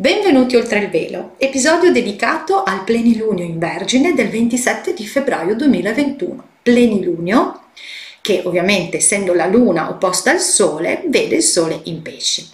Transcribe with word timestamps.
Benvenuti 0.00 0.56
oltre 0.56 0.78
il 0.78 0.88
velo, 0.88 1.34
episodio 1.36 1.92
dedicato 1.92 2.62
al 2.62 2.84
plenilunio 2.84 3.44
in 3.44 3.58
Vergine 3.58 4.14
del 4.14 4.30
27 4.30 4.94
di 4.94 5.06
febbraio 5.06 5.54
2021. 5.54 6.42
Plenilunio 6.62 7.64
che 8.22 8.40
ovviamente 8.46 8.96
essendo 8.96 9.34
la 9.34 9.44
luna 9.44 9.90
opposta 9.90 10.30
al 10.30 10.40
sole 10.40 11.02
vede 11.08 11.36
il 11.36 11.42
sole 11.42 11.80
in 11.84 12.00
pesci, 12.00 12.48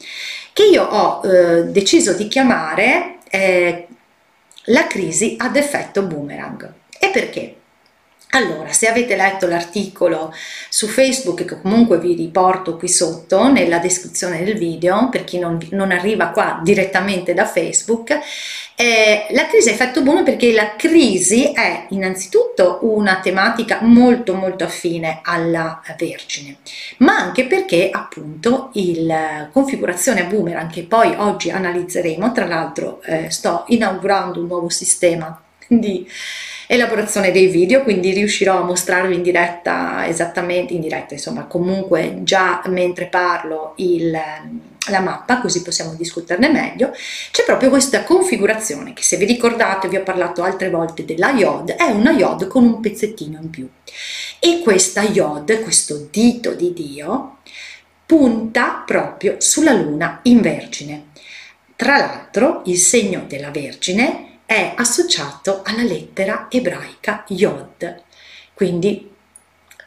che 0.53 0.65
io 0.65 0.83
ho 0.83 1.25
eh, 1.25 1.67
deciso 1.67 2.15
di 2.15 2.27
chiamare 2.27 3.19
eh, 3.31 3.87
la 4.65 4.89
crisi 4.89 5.37
ad 5.39 5.55
effetto 5.55 6.03
boomerang. 6.03 6.73
E 6.99 7.11
perché? 7.11 7.55
Allora, 8.37 8.71
se 8.71 8.87
avete 8.87 9.17
letto 9.17 9.47
l'articolo 9.47 10.31
su 10.69 10.89
Facebook, 10.89 11.47
che 11.47 11.59
comunque 11.63 11.99
vi 11.99 12.15
riporto 12.15 12.77
qui 12.77 12.87
sotto 12.87 13.51
nella 13.51 13.79
descrizione 13.79 14.45
del 14.45 14.59
video, 14.59 15.09
per 15.09 15.25
chi 15.25 15.39
non, 15.39 15.59
non 15.71 15.91
arriva 15.91 16.29
qua 16.29 16.61
direttamente 16.63 17.33
da 17.33 17.47
Facebook, 17.47 18.11
eh, 18.75 19.27
la 19.31 19.47
crisi 19.47 19.71
ha 19.71 19.73
effetto 19.73 20.03
buono 20.03 20.23
perché 20.23 20.53
la 20.53 20.77
crisi 20.77 21.51
è 21.51 21.87
innanzitutto 21.91 22.81
una 22.83 23.21
tematica 23.21 23.79
molto 23.81 24.35
molto 24.35 24.65
affine 24.65 25.21
alla 25.23 25.81
Vergine, 25.97 26.59
ma 26.99 27.17
anche 27.17 27.47
perché 27.47 27.89
appunto 27.91 28.71
la 28.97 29.49
configurazione 29.51 30.27
boomerang 30.27 30.71
che 30.71 30.83
poi 30.83 31.15
oggi 31.17 31.49
analizzeremo, 31.49 32.33
tra 32.33 32.45
l'altro 32.45 33.01
eh, 33.05 33.31
sto 33.31 33.65
inaugurando 33.69 34.41
un 34.41 34.47
nuovo 34.47 34.69
sistema 34.69 35.41
di 35.67 36.07
elaborazione 36.67 37.31
dei 37.33 37.47
video, 37.47 37.83
quindi 37.83 38.13
riuscirò 38.13 38.59
a 38.59 38.65
mostrarvi 38.65 39.15
in 39.15 39.23
diretta 39.23 40.07
esattamente, 40.07 40.73
in 40.73 40.81
diretta 40.81 41.15
insomma 41.15 41.45
comunque 41.45 42.21
già 42.23 42.63
mentre 42.67 43.07
parlo 43.07 43.75
il, 43.77 44.11
la 44.11 45.01
mappa, 45.01 45.41
così 45.41 45.63
possiamo 45.63 45.95
discuterne 45.95 46.49
meglio, 46.49 46.93
c'è 47.31 47.45
proprio 47.45 47.71
questa 47.71 48.05
configurazione 48.05 48.93
che 48.93 49.03
se 49.03 49.17
vi 49.17 49.25
ricordate, 49.25 49.89
vi 49.89 49.97
ho 49.97 50.03
parlato 50.03 50.43
altre 50.43 50.71
volte 50.71 51.05
della 51.05 51.31
iod, 51.31 51.71
è 51.71 51.91
una 51.91 52.11
iod 52.11 52.47
con 52.47 52.65
un 52.65 52.81
pezzettino 52.81 53.39
in 53.41 53.51
più. 53.51 53.69
E 54.39 54.61
questa 54.63 55.03
iod, 55.03 55.63
questo 55.63 56.09
dito 56.11 56.53
di 56.53 56.73
Dio, 56.73 57.39
punta 58.05 58.83
proprio 58.87 59.37
sulla 59.39 59.73
luna 59.73 60.21
in 60.23 60.41
Vergine. 60.41 61.07
Tra 61.75 61.99
l'altro 61.99 62.63
il 62.67 62.79
segno 62.79 63.25
della 63.27 63.51
Vergine 63.51 64.36
è 64.47 64.73
associato 64.77 65.63
alla 65.65 65.83
lettera 65.83 66.47
ebraica 66.49 67.25
Yod, 67.29 68.03
quindi 68.55 69.13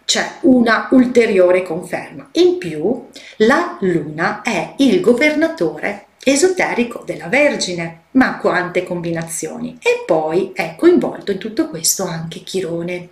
c'è 0.05 0.37
una 0.41 0.87
ulteriore 0.91 1.63
conferma. 1.63 2.29
In 2.33 2.57
più, 2.57 3.07
la 3.37 3.77
luna 3.81 4.41
è 4.41 4.73
il 4.77 5.01
governatore 5.01 6.07
esoterico 6.23 7.03
della 7.05 7.27
Vergine, 7.27 8.01
ma 8.11 8.37
quante 8.37 8.83
combinazioni! 8.83 9.77
E 9.81 10.03
poi 10.05 10.51
è 10.53 10.75
coinvolto 10.75 11.31
in 11.31 11.37
tutto 11.37 11.69
questo 11.69 12.05
anche 12.05 12.41
Chirone. 12.41 13.09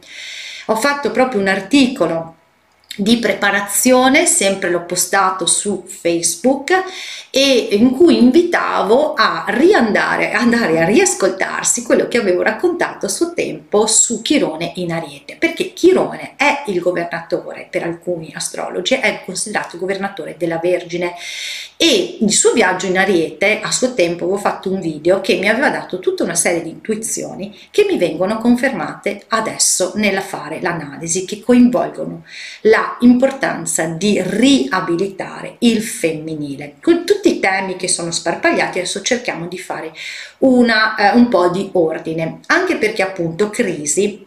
Ho 0.66 0.76
fatto 0.76 1.12
proprio 1.12 1.40
un 1.40 1.48
articolo 1.48 2.37
di 2.98 3.18
preparazione, 3.18 4.26
sempre 4.26 4.70
l'ho 4.70 4.84
postato 4.84 5.46
su 5.46 5.84
Facebook 5.86 6.72
e 7.30 7.68
in 7.72 7.92
cui 7.92 8.18
invitavo 8.18 9.14
a 9.14 9.46
riandare, 9.50 10.32
andare 10.32 10.82
a 10.82 10.86
riascoltarsi 10.86 11.84
quello 11.84 12.08
che 12.08 12.18
avevo 12.18 12.42
raccontato 12.42 13.06
a 13.06 13.10
suo 13.10 13.34
tempo 13.34 13.86
su 13.86 14.22
Chirone 14.24 14.72
in 14.76 14.92
Ariete, 14.92 15.36
perché 15.38 15.74
Chirone 15.74 16.34
è 16.36 16.64
il 16.68 16.80
governatore 16.80 17.68
per 17.70 17.84
alcuni 17.84 18.32
astrologi, 18.34 18.96
è 18.96 19.22
considerato 19.24 19.76
il 19.76 19.82
governatore 19.82 20.36
della 20.38 20.58
Vergine. 20.58 21.14
E 21.80 22.18
il 22.22 22.32
suo 22.32 22.54
viaggio 22.54 22.88
in 22.88 22.98
Ariete 22.98 23.60
a 23.62 23.72
suo 23.72 23.94
tempo 23.94 24.24
avevo 24.24 24.40
fatto 24.40 24.72
un 24.72 24.80
video 24.80 25.22
che 25.22 25.36
mi 25.36 25.48
aveva 25.48 25.70
dato 25.70 26.00
tutta 26.00 26.24
una 26.24 26.34
serie 26.34 26.64
di 26.64 26.70
intuizioni 26.70 27.56
che 27.70 27.86
mi 27.88 28.00
vengono 28.00 28.40
confermate 28.40 29.26
adesso 29.28 29.92
nella 29.94 30.22
fare 30.22 30.60
l'analisi 30.60 31.26
che 31.26 31.40
coinvolgono 31.40 32.24
la 32.62 32.87
importanza 33.02 33.86
di 33.86 34.22
riabilitare 34.22 35.56
il 35.60 35.82
femminile. 35.82 36.76
Con 36.82 37.06
tutti 37.06 37.36
i 37.36 37.40
temi 37.40 37.76
che 37.76 37.88
sono 37.88 38.12
sparpagliati 38.12 38.80
adesso 38.80 39.02
cerchiamo 39.02 39.48
di 39.48 39.58
fare 39.58 39.92
una, 40.40 40.96
eh, 40.96 41.16
un 41.16 41.28
po' 41.28 41.50
di 41.50 41.70
ordine. 41.74 42.40
Anche 42.48 42.78
perché 42.78 43.02
appunto 43.02 43.50
crisi 43.50 44.27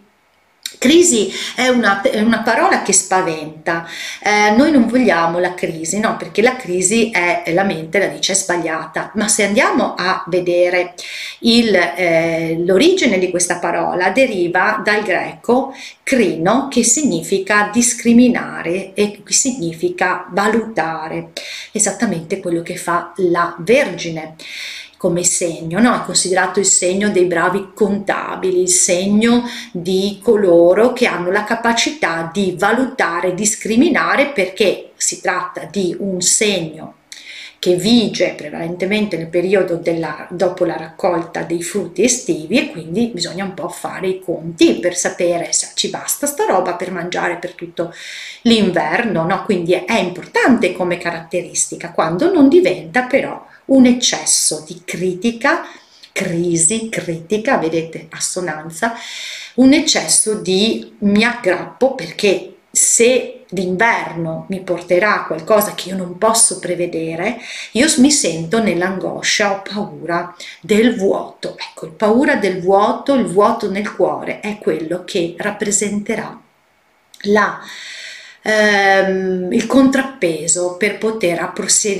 Crisi 0.81 1.31
è 1.57 1.69
una, 1.69 2.01
è 2.01 2.23
una, 2.23 2.41
parola 2.41 2.81
che 2.81 2.95
spaventa, 2.95 3.87
eh, 4.25 4.53
noi 4.57 4.71
non 4.71 4.87
vogliamo 4.87 5.39
la 5.39 5.53
crisi, 5.53 6.01
no, 6.01 6.17
perché 6.17 6.41
la 6.41 6.57
crisi 6.57 7.11
è, 7.11 7.53
la 7.53 7.65
mente 7.65 7.99
la 7.99 8.07
dice 8.07 8.33
è 8.33 8.35
sbagliata, 8.35 9.11
ma 9.17 9.29
se 9.29 9.45
andiamo 9.45 9.93
a 9.95 10.25
vedere 10.29 10.95
eh, 11.39 12.63
l'origine 12.65 13.19
di 13.19 13.29
questa 13.29 13.59
parola 13.59 14.09
deriva 14.09 14.81
dal 14.83 15.03
greco 15.03 15.75
crino 16.03 16.69
che 16.69 16.83
significa 16.83 17.69
discriminare 17.71 18.95
e 18.95 19.23
significa 19.27 20.29
valutare, 20.31 21.33
esattamente 21.73 22.41
quello 22.41 22.63
che 22.63 22.77
fa 22.77 23.13
la 23.17 23.55
Vergine 23.59 24.35
come 25.00 25.25
segno, 25.25 25.81
no? 25.81 25.94
è 25.94 26.05
considerato 26.05 26.59
il 26.61 26.66
segno 26.66 27.09
dei 27.09 27.25
bravi 27.25 27.71
contabili, 27.72 28.61
il 28.61 28.69
segno 28.69 29.44
di 29.72 30.21
coloro 30.22 30.93
che 30.93 31.06
hanno 31.06 31.31
la 31.31 31.44
capacità 31.44 32.28
di 32.31 32.55
valutare, 32.59 33.33
discriminare 33.33 34.27
perché 34.27 34.91
si 34.97 35.22
tratta 35.22 35.65
di 35.65 35.97
un 35.99 36.21
segno 36.21 36.97
che 37.59 37.77
vige 37.77 38.34
prevalentemente 38.37 39.16
nel 39.16 39.28
periodo 39.28 39.77
della, 39.77 40.27
dopo 40.28 40.66
la 40.66 40.77
raccolta 40.77 41.44
dei 41.44 41.62
frutti 41.62 42.05
estivi 42.05 42.59
e 42.59 42.71
quindi 42.71 43.06
bisogna 43.06 43.44
un 43.44 43.55
po' 43.55 43.71
fare 43.71 44.06
i 44.06 44.21
conti 44.21 44.81
per 44.81 44.94
sapere 44.94 45.55
se 45.55 45.71
ci 45.72 45.89
basta 45.89 46.27
sta 46.27 46.44
roba 46.44 46.75
per 46.75 46.91
mangiare 46.91 47.37
per 47.37 47.53
tutto 47.53 47.91
l'inverno, 48.43 49.25
no? 49.25 49.44
quindi 49.44 49.72
è, 49.72 49.99
importante 49.99 50.75
come 50.75 50.99
caratteristica 50.99 51.93
quando 51.93 52.31
non 52.31 52.50
diventa 52.50 53.05
però 53.05 53.49
un 53.71 53.87
eccesso 53.87 54.65
di 54.67 54.83
critica, 54.85 55.67
crisi, 56.13 56.89
critica, 56.89 57.57
vedete 57.59 58.07
assonanza, 58.11 58.95
un 59.55 59.73
eccesso 59.73 60.35
di 60.35 60.97
mi 61.01 61.25
aggrappo 61.25 61.95
perché 61.95 62.55
se 62.71 63.45
l'inverno 63.51 64.47
mi 64.49 64.61
porterà 64.61 65.23
a 65.23 65.25
qualcosa 65.25 65.75
che 65.75 65.89
io 65.89 65.97
non 65.97 66.19
posso 66.19 66.59
prevedere, 66.61 67.39
io 67.73 67.87
mi 67.99 68.11
sento 68.11 68.63
nell'angoscia, 68.63 69.53
ho 69.53 69.63
paura 69.63 70.35
del 70.61 70.97
vuoto. 70.97 71.57
Ecco, 71.59 71.87
il 71.87 71.93
paura 71.93 72.37
del 72.37 72.61
vuoto, 72.61 73.15
il 73.15 73.27
vuoto 73.27 73.71
nel 73.71 73.93
cuore 73.95 74.41
è 74.41 74.59
quello 74.59 75.05
che 75.05 75.35
rappresenterà 75.37 76.41
la 77.25 77.61
ehm, 78.43 79.53
il 79.53 79.67
contrappeso 79.67 80.77
per 80.77 80.99
poter 80.99 81.41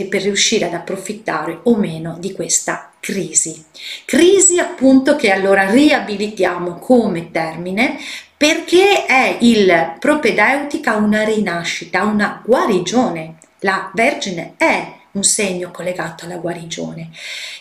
per 0.07 0.23
riuscire 0.23 0.67
ad 0.67 0.75
approfittare 0.75 1.61
o 1.65 1.77
meno 1.77 2.17
di 2.19 2.33
questa 2.33 2.93
crisi. 3.01 3.65
Crisi 4.05 4.59
appunto 4.59 5.17
che 5.17 5.31
allora 5.31 5.69
riabilitiamo 5.71 6.79
come 6.79 7.31
termine 7.31 7.97
perché 8.37 9.05
è 9.05 9.37
il 9.41 9.97
propedeutica 9.99 10.97
una 10.97 11.25
rinascita, 11.25 12.05
una 12.05 12.41
guarigione. 12.45 13.35
La 13.61 13.91
Vergine 13.93 14.55
è 14.57 15.00
un 15.13 15.23
segno 15.25 15.71
collegato 15.71 16.25
alla 16.25 16.37
guarigione. 16.37 17.11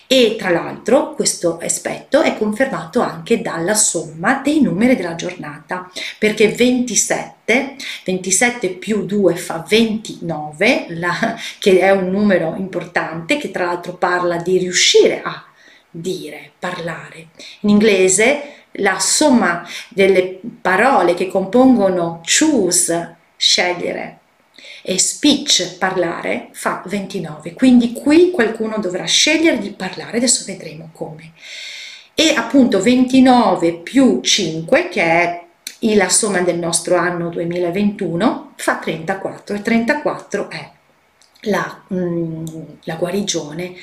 E 0.08 0.36
tra 0.38 0.50
l'altro 0.50 1.14
questo 1.14 1.60
aspetto 1.62 2.22
è 2.22 2.38
confermato 2.38 3.02
anche 3.02 3.42
dalla 3.42 3.76
somma 3.76 4.42
dei 4.44 4.62
numeri 4.62 4.96
della 4.96 5.16
giornata 5.16 5.90
perché 6.18 6.50
27 6.50 7.76
27 8.06 8.70
più 8.70 9.06
2 9.06 9.36
fa 9.36 9.66
29 9.68 10.86
la, 10.90 11.38
che 11.60 11.80
è 11.80 11.92
un 11.92 12.10
numero 12.10 12.56
importante 12.58 13.38
che 13.38 13.52
tra 13.52 13.66
l'altro 13.66 13.94
parla 13.94 14.38
di 14.38 14.58
riuscire 14.58 15.22
a 15.24 15.44
dire, 15.90 16.52
parlare. 16.60 17.30
In 17.62 17.70
inglese 17.70 18.54
la 18.74 19.00
somma 19.00 19.68
delle 19.90 20.40
parole 20.62 21.14
che 21.14 21.28
compongono 21.28 22.22
choose, 22.24 23.16
scegliere 23.36 24.19
e 24.90 24.98
speech, 24.98 25.78
parlare, 25.78 26.48
fa 26.52 26.82
29. 26.84 27.54
Quindi 27.54 27.94
qui 27.94 28.32
qualcuno 28.32 28.80
dovrà 28.80 29.06
scegliere 29.06 29.60
di 29.60 29.70
parlare, 29.70 30.18
adesso 30.18 30.46
vedremo 30.48 30.90
come. 30.94 31.34
E 32.16 32.34
appunto 32.36 32.82
29 32.82 33.82
più 33.82 34.20
5, 34.20 34.90
che 34.90 35.04
è 35.04 35.44
la 35.94 36.10
somma 36.10 36.42
del 36.42 36.58
nostro 36.58 36.96
anno 36.96 37.30
2021, 37.30 38.54
fa 38.56 38.78
34 38.78 39.58
e 39.58 39.62
34 39.62 40.50
è 40.50 40.72
la, 41.44 41.84
mm, 41.94 42.46
la, 42.84 42.96
guarigione, 42.96 43.74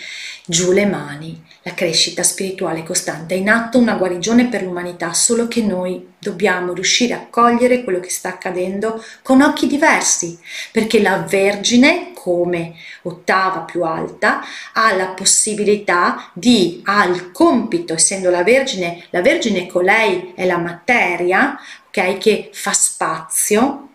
giù 0.44 0.72
le 0.72 0.84
mani, 0.84 1.42
la 1.62 1.72
crescita 1.72 2.22
spirituale 2.22 2.82
costante. 2.82 3.34
È 3.34 3.38
in 3.38 3.48
atto 3.48 3.78
una 3.78 3.94
guarigione 3.94 4.48
per 4.48 4.62
l'umanità, 4.62 5.14
solo 5.14 5.48
che 5.48 5.62
noi 5.62 6.14
dobbiamo 6.18 6.74
riuscire 6.74 7.14
a 7.14 7.26
cogliere 7.30 7.82
quello 7.82 8.00
che 8.00 8.10
sta 8.10 8.28
accadendo 8.28 9.02
con 9.22 9.40
occhi 9.40 9.66
diversi, 9.66 10.38
perché 10.70 11.00
la 11.00 11.24
Vergine, 11.26 12.12
come 12.12 12.74
ottava 13.02 13.60
più 13.60 13.84
alta, 13.84 14.42
ha 14.74 14.94
la 14.94 15.08
possibilità 15.08 16.30
di, 16.34 16.82
ha 16.84 17.04
il 17.06 17.32
compito, 17.32 17.94
essendo 17.94 18.28
la 18.28 18.42
Vergine, 18.42 19.06
la 19.10 19.22
Vergine 19.22 19.66
con 19.66 19.84
lei 19.84 20.32
è 20.34 20.44
la 20.44 20.58
materia, 20.58 21.58
ok, 21.88 22.18
che 22.18 22.50
fa 22.52 22.72
spazio 22.72 23.88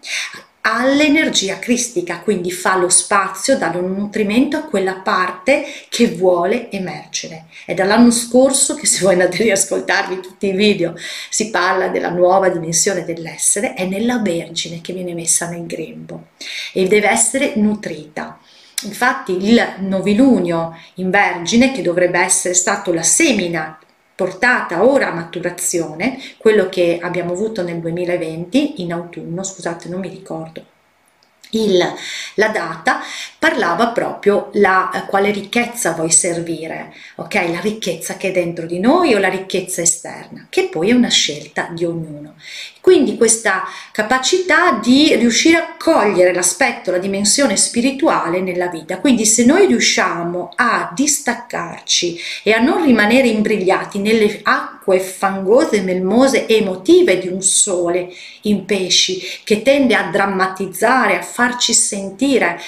all'energia 0.61 1.59
cristica, 1.59 2.19
quindi 2.19 2.51
fa 2.51 2.75
lo 2.77 2.89
spazio, 2.89 3.57
dà 3.57 3.71
un 3.75 3.93
nutrimento 3.93 4.57
a 4.57 4.63
quella 4.63 4.95
parte 4.95 5.65
che 5.89 6.07
vuole 6.09 6.69
emergere. 6.69 7.45
È 7.65 7.73
dall'anno 7.73 8.11
scorso 8.11 8.75
che 8.75 8.85
se 8.85 9.03
voi 9.03 9.13
andate 9.13 9.37
a 9.37 9.43
riascoltarvi 9.43 10.19
tutti 10.19 10.47
i 10.47 10.55
video 10.55 10.93
si 11.29 11.49
parla 11.49 11.87
della 11.87 12.09
nuova 12.09 12.49
dimensione 12.49 13.03
dell'essere, 13.03 13.73
è 13.73 13.85
nella 13.85 14.19
Vergine 14.19 14.81
che 14.81 14.93
viene 14.93 15.13
messa 15.13 15.49
nel 15.49 15.65
grembo 15.65 16.27
e 16.73 16.87
deve 16.87 17.09
essere 17.09 17.53
nutrita. 17.55 18.39
Infatti 18.83 19.37
il 19.45 19.75
novilunio 19.79 20.75
in 20.95 21.11
Vergine, 21.11 21.71
che 21.71 21.81
dovrebbe 21.81 22.19
essere 22.19 22.53
stato 22.53 22.91
la 22.93 23.03
semina 23.03 23.77
portata 24.21 24.83
ora 24.83 25.07
a 25.07 25.15
maturazione, 25.15 26.19
quello 26.37 26.69
che 26.69 26.99
abbiamo 27.01 27.33
avuto 27.33 27.63
nel 27.63 27.79
2020 27.79 28.83
in 28.83 28.93
autunno, 28.93 29.41
scusate 29.41 29.89
non 29.89 29.99
mi 29.99 30.09
ricordo 30.09 30.63
il, 31.51 31.77
la 32.35 32.47
data 32.49 33.01
parlava 33.37 33.89
proprio 33.89 34.49
la 34.53 34.91
eh, 34.91 35.05
quale 35.07 35.31
ricchezza 35.31 35.93
vuoi 35.93 36.11
servire, 36.11 36.93
ok? 37.15 37.33
La 37.49 37.59
ricchezza 37.59 38.15
che 38.17 38.29
è 38.29 38.31
dentro 38.31 38.65
di 38.65 38.79
noi 38.79 39.13
o 39.13 39.19
la 39.19 39.29
ricchezza 39.29 39.81
esterna, 39.81 40.47
che 40.49 40.69
poi 40.69 40.89
è 40.89 40.93
una 40.93 41.09
scelta 41.09 41.69
di 41.71 41.85
ognuno. 41.85 42.35
Quindi 42.81 43.15
questa 43.15 43.63
capacità 43.91 44.79
di 44.81 45.15
riuscire 45.15 45.57
a 45.57 45.75
cogliere 45.77 46.33
l'aspetto, 46.33 46.89
la 46.89 46.97
dimensione 46.97 47.55
spirituale 47.55 48.41
nella 48.41 48.67
vita. 48.67 48.99
Quindi 48.99 49.25
se 49.27 49.45
noi 49.45 49.67
riusciamo 49.67 50.51
a 50.55 50.91
distaccarci 50.93 52.19
e 52.43 52.53
a 52.53 52.59
non 52.59 52.83
rimanere 52.83 53.27
imbrigliati 53.27 53.99
nelle 53.99 54.39
acque 54.41 54.99
fangose, 54.99 55.81
melmose 55.81 56.47
emotive 56.47 57.19
di 57.19 57.27
un 57.27 57.43
sole 57.43 58.11
in 58.41 58.65
pesci 58.65 59.21
che 59.43 59.61
tende 59.61 59.93
a 59.93 60.09
drammatizzare, 60.09 61.19
a 61.19 61.21
farci 61.21 61.73
sentire 61.73 62.59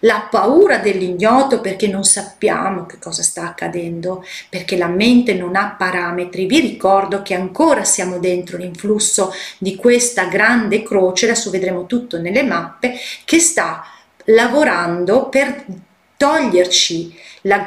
la 0.00 0.28
paura 0.30 0.78
dell'ignoto 0.78 1.60
perché 1.60 1.86
non 1.88 2.04
sappiamo 2.04 2.86
che 2.86 2.98
cosa 2.98 3.22
sta 3.22 3.44
accadendo, 3.44 4.24
perché 4.48 4.76
la 4.76 4.88
mente 4.88 5.34
non 5.34 5.56
ha 5.56 5.74
parametri. 5.76 6.46
Vi 6.46 6.60
ricordo 6.60 7.22
che 7.22 7.34
ancora 7.34 7.84
siamo 7.84 8.18
dentro 8.18 8.56
l'influsso 8.56 9.32
di 9.58 9.76
questa 9.76 10.24
grande 10.24 10.82
croce, 10.82 11.26
adesso 11.26 11.50
vedremo 11.50 11.86
tutto 11.86 12.18
nelle 12.18 12.42
mappe, 12.42 12.94
che 13.24 13.38
sta 13.38 13.84
lavorando 14.24 15.28
per 15.28 15.64
toglierci 16.20 17.18
la, 17.42 17.64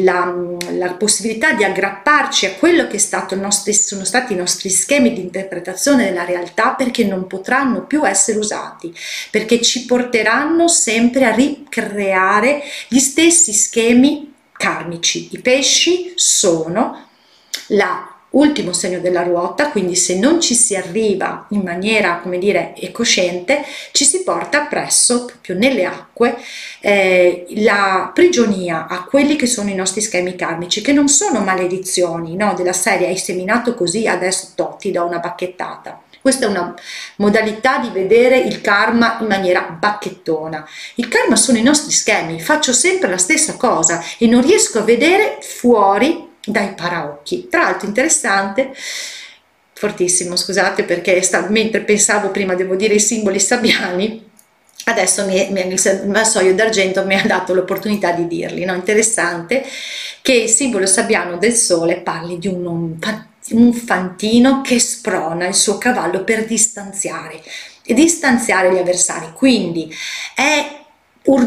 la, 0.00 0.34
la, 0.72 0.92
possibilità 0.92 1.54
di 1.54 1.64
aggrapparci 1.64 2.44
a 2.44 2.52
quello 2.52 2.86
che 2.86 3.02
nostri, 3.34 3.72
sono 3.72 4.04
stati 4.04 4.34
i 4.34 4.36
nostri 4.36 4.68
schemi 4.68 5.14
di 5.14 5.22
interpretazione 5.22 6.04
della 6.04 6.26
realtà 6.26 6.74
perché 6.74 7.04
non 7.04 7.26
potranno 7.26 7.86
più 7.86 8.06
essere 8.06 8.36
usati, 8.36 8.94
perché 9.30 9.62
ci 9.62 9.86
porteranno 9.86 10.68
sempre 10.68 11.24
a 11.24 11.34
ricreare 11.34 12.62
gli 12.88 12.98
stessi 12.98 13.54
schemi 13.54 14.34
karmici. 14.52 15.30
I 15.32 15.38
pesci 15.38 16.12
sono 16.14 17.08
la 17.68 18.13
ultimo 18.34 18.72
segno 18.72 19.00
della 19.00 19.22
ruota, 19.22 19.70
quindi 19.70 19.96
se 19.96 20.18
non 20.18 20.40
ci 20.40 20.54
si 20.54 20.76
arriva 20.76 21.46
in 21.50 21.60
maniera, 21.62 22.20
come 22.22 22.38
dire, 22.38 22.74
cosciente, 22.92 23.64
ci 23.92 24.04
si 24.04 24.22
porta 24.22 24.62
appresso, 24.62 25.24
proprio 25.24 25.56
nelle 25.56 25.84
acque, 25.84 26.36
eh, 26.80 27.46
la 27.56 28.10
prigionia 28.14 28.86
a 28.86 29.04
quelli 29.04 29.36
che 29.36 29.46
sono 29.46 29.70
i 29.70 29.74
nostri 29.74 30.00
schemi 30.00 30.36
karmici, 30.36 30.80
che 30.80 30.92
non 30.92 31.08
sono 31.08 31.40
maledizioni, 31.40 32.36
no? 32.36 32.54
Della 32.54 32.72
serie 32.72 33.08
hai 33.08 33.18
seminato 33.18 33.74
così, 33.74 34.06
adesso 34.06 34.48
to, 34.54 34.78
do 34.80 35.04
una 35.04 35.18
bacchettata. 35.18 36.02
Questa 36.20 36.46
è 36.46 36.48
una 36.48 36.74
modalità 37.16 37.78
di 37.78 37.90
vedere 37.90 38.38
il 38.38 38.62
karma 38.62 39.18
in 39.20 39.26
maniera 39.26 39.60
bacchettona. 39.60 40.66
Il 40.94 41.08
karma 41.08 41.36
sono 41.36 41.58
i 41.58 41.62
nostri 41.62 41.92
schemi, 41.92 42.40
faccio 42.40 42.72
sempre 42.72 43.10
la 43.10 43.18
stessa 43.18 43.56
cosa 43.56 44.02
e 44.16 44.26
non 44.26 44.40
riesco 44.40 44.78
a 44.78 44.84
vedere 44.84 45.36
fuori 45.42 46.32
dai 46.46 46.74
paraocchi. 46.74 47.48
Tra 47.48 47.62
l'altro 47.62 47.88
interessante, 47.88 48.72
fortissimo, 49.72 50.36
scusate 50.36 50.84
perché 50.84 51.20
sta, 51.22 51.46
mentre 51.48 51.80
pensavo 51.80 52.30
prima, 52.30 52.54
devo 52.54 52.74
dire, 52.76 52.94
i 52.94 53.00
simboli 53.00 53.40
sabbiani, 53.40 54.30
adesso 54.84 55.24
mi, 55.26 55.48
mi, 55.50 55.66
il 55.72 56.02
vassoio 56.06 56.54
d'argento 56.54 57.04
mi 57.04 57.14
ha 57.14 57.24
dato 57.24 57.54
l'opportunità 57.54 58.12
di 58.12 58.26
dirli. 58.26 58.64
No? 58.64 58.74
Interessante 58.74 59.64
che 60.22 60.32
il 60.32 60.48
simbolo 60.48 60.86
sabbiano 60.86 61.36
del 61.36 61.54
sole 61.54 61.96
parli 61.96 62.38
di 62.38 62.48
un, 62.48 62.96
un, 63.50 63.72
fantino 63.72 64.62
che 64.62 64.78
sprona 64.78 65.46
il 65.46 65.54
suo 65.54 65.76
cavallo 65.76 66.24
per 66.24 66.46
distanziare 66.46 67.42
e 67.84 67.94
distanziare 67.94 68.72
gli 68.72 68.78
avversari. 68.78 69.32
Quindi 69.34 69.94
è 70.34 70.83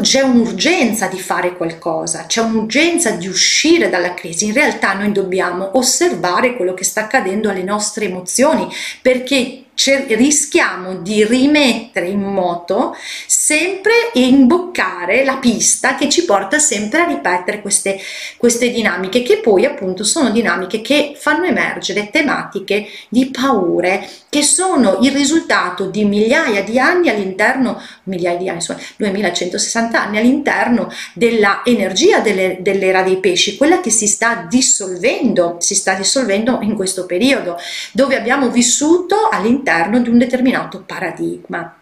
c'è 0.00 0.22
un'urgenza 0.22 1.06
di 1.06 1.20
fare 1.20 1.56
qualcosa, 1.56 2.26
c'è 2.26 2.40
un'urgenza 2.40 3.12
di 3.12 3.28
uscire 3.28 3.88
dalla 3.88 4.12
crisi. 4.12 4.46
In 4.46 4.52
realtà 4.52 4.92
noi 4.94 5.12
dobbiamo 5.12 5.70
osservare 5.78 6.56
quello 6.56 6.74
che 6.74 6.82
sta 6.82 7.02
accadendo 7.02 7.48
alle 7.48 7.62
nostre 7.62 8.06
emozioni 8.06 8.66
perché 9.00 9.66
rischiamo 10.16 10.96
di 10.96 11.24
rimettere 11.24 12.08
in 12.08 12.20
moto 12.20 12.96
sempre 13.26 14.10
e 14.12 14.26
imboccare 14.26 15.24
la 15.24 15.36
pista 15.36 15.94
che 15.94 16.08
ci 16.08 16.24
porta 16.24 16.58
sempre 16.58 17.02
a 17.02 17.06
ripetere 17.06 17.62
queste, 17.62 17.98
queste 18.36 18.70
dinamiche 18.70 19.22
che 19.22 19.38
poi 19.38 19.64
appunto 19.64 20.02
sono 20.02 20.30
dinamiche 20.30 20.80
che 20.80 21.14
fanno 21.16 21.44
emergere 21.44 22.10
tematiche 22.10 22.88
di 23.08 23.30
paure 23.30 24.08
che 24.28 24.42
sono 24.42 24.98
il 25.00 25.12
risultato 25.12 25.86
di 25.86 26.04
migliaia 26.04 26.62
di 26.62 26.78
anni 26.78 27.08
all'interno, 27.08 27.80
migliaia 28.04 28.36
di 28.36 28.48
anni, 28.48 28.58
insomma 28.58 28.80
2160 28.96 30.02
anni 30.02 30.18
all'interno 30.18 30.92
della 31.14 31.62
energia 31.64 32.18
delle, 32.18 32.58
dell'era 32.60 33.02
dei 33.02 33.18
pesci, 33.20 33.56
quella 33.56 33.80
che 33.80 33.90
si 33.90 34.06
sta 34.06 34.44
dissolvendo, 34.48 35.56
si 35.60 35.74
sta 35.74 35.94
dissolvendo 35.94 36.58
in 36.62 36.74
questo 36.74 37.06
periodo, 37.06 37.56
dove 37.92 38.16
abbiamo 38.16 38.50
vissuto 38.50 39.28
all'interno 39.30 39.67
di 40.00 40.08
un 40.08 40.18
determinato 40.18 40.82
paradigma. 40.84 41.74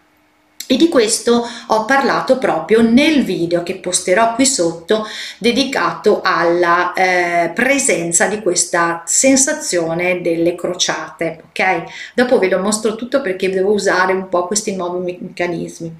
E 0.69 0.75
di 0.75 0.89
questo 0.89 1.47
ho 1.67 1.85
parlato 1.85 2.37
proprio 2.37 2.81
nel 2.81 3.23
video 3.23 3.63
che 3.63 3.77
posterò 3.77 4.35
qui 4.35 4.45
sotto 4.45 5.07
dedicato 5.37 6.19
alla 6.21 6.91
eh, 6.91 7.51
presenza 7.55 8.27
di 8.27 8.41
questa 8.41 9.01
sensazione 9.05 10.19
delle 10.21 10.55
crociate, 10.55 11.43
ok? 11.47 11.83
Dopo 12.13 12.37
ve 12.37 12.49
lo 12.49 12.59
mostro 12.59 12.95
tutto 12.95 13.21
perché 13.21 13.49
devo 13.49 13.71
usare 13.71 14.11
un 14.11 14.27
po' 14.27 14.45
questi 14.45 14.75
nuovi 14.75 15.17
meccanismi 15.21 15.95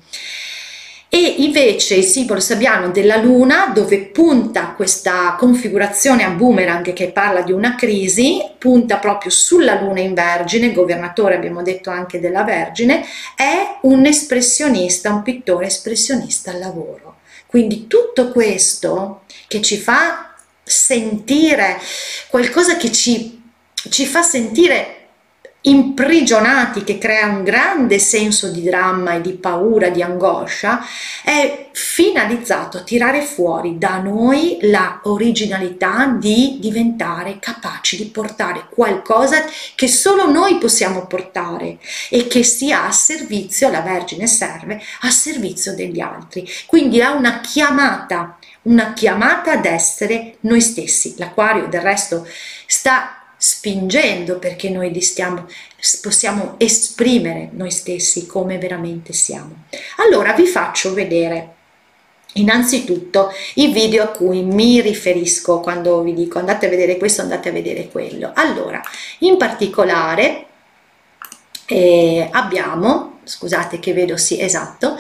e 1.10 1.36
invece 1.38 1.96
il 1.96 2.04
simbolo 2.04 2.42
sabbiano 2.42 2.90
della 2.90 3.16
luna 3.16 3.72
dove 3.74 4.00
punta 4.00 4.74
questa 4.76 5.36
configurazione 5.38 6.24
a 6.24 6.30
boomerang 6.30 6.92
che 6.92 7.12
parla 7.12 7.42
di 7.42 7.54
una 7.54 7.76
crisi 7.76 8.44
punta 8.58 8.98
proprio 8.98 9.32
sulla 9.32 9.80
luna 9.80 10.02
in 10.02 10.14
vergine 10.14 10.74
governatore 10.74 11.36
abbiamo 11.36 11.62
detto 11.62 11.90
anche 11.90 12.20
della 12.20 12.44
vergine 12.44 13.06
è 13.36 13.78
un 13.84 14.06
espressionista 14.06 15.14
un 15.14 15.24
pittore 15.24 15.68
espressionista 15.68 16.52
al 16.52 16.60
lavoro. 16.60 17.20
Quindi 17.46 17.88
tutto 17.88 18.32
questo 18.32 19.22
che 19.48 19.62
ci 19.62 19.78
fa 19.78 20.34
sentire 20.62 21.80
qualcosa 22.28 22.76
che 22.76 22.92
ci, 22.92 23.42
ci 23.90 24.06
fa 24.06 24.22
sentire 24.22 24.97
imprigionati 25.69 26.83
che 26.83 26.97
crea 26.97 27.27
un 27.27 27.43
grande 27.43 28.00
senso 28.00 28.50
di 28.50 28.63
dramma 28.63 29.13
e 29.13 29.21
di 29.21 29.33
paura, 29.33 29.89
di 29.89 30.01
angoscia, 30.01 30.86
è 31.24 31.69
finalizzato 31.71 32.77
a 32.77 32.83
tirare 32.83 33.21
fuori 33.21 33.77
da 33.77 33.97
noi 33.97 34.57
la 34.62 35.01
originalità 35.03 36.15
di 36.17 36.57
diventare 36.59 37.38
capaci 37.39 37.97
di 37.97 38.05
portare 38.05 38.67
qualcosa 38.69 39.43
che 39.75 39.88
solo 39.88 40.29
noi 40.29 40.57
possiamo 40.57 41.05
portare 41.05 41.77
e 42.09 42.27
che 42.27 42.43
sia 42.43 42.86
a 42.86 42.91
servizio, 42.91 43.69
la 43.69 43.81
Vergine 43.81 44.27
serve, 44.27 44.81
a 45.01 45.09
servizio 45.09 45.75
degli 45.75 46.00
altri. 46.00 46.47
Quindi 46.65 47.00
è 47.00 47.07
una 47.07 47.39
chiamata, 47.41 48.38
una 48.63 48.93
chiamata 48.93 49.51
ad 49.51 49.65
essere 49.65 50.38
noi 50.41 50.62
stessi. 50.62 51.15
L'acquario 51.17 51.67
del 51.67 51.81
resto 51.81 52.27
sta 52.65 53.16
spingendo 53.38 54.39
perché 54.39 54.70
noi 54.70 54.91
li 54.91 55.01
stiamo, 55.01 55.48
possiamo 56.01 56.56
esprimere 56.58 57.50
noi 57.51 57.72
stessi 57.72 58.25
come 58.25 58.58
veramente 58.58 59.13
siamo. 59.13 59.65
Allora 59.98 60.34
vi 60.34 60.48
faccio 60.48 60.94
vedere 60.94 61.53
innanzitutto 62.34 63.32
i 63.56 63.72
video 63.72 64.03
a 64.03 64.08
cui 64.08 64.44
mi 64.44 64.82
riferisco 64.82 65.60
quando 65.60 66.01
vi 66.01 66.13
dico 66.13 66.39
andate 66.39 66.65
a 66.65 66.70
vedere 66.70 66.98
questo, 66.98 67.22
andate 67.22 67.50
a 67.50 67.51
vedere 67.51 67.88
quello. 67.89 68.32
Allora, 68.34 68.82
in 69.20 69.38
particolare 69.38 70.46
eh, 71.67 72.27
abbiamo, 72.32 73.20
scusate 73.24 73.79
che 73.79 73.94
vedo 73.94 74.17
sì, 74.17 74.39
esatto, 74.39 74.98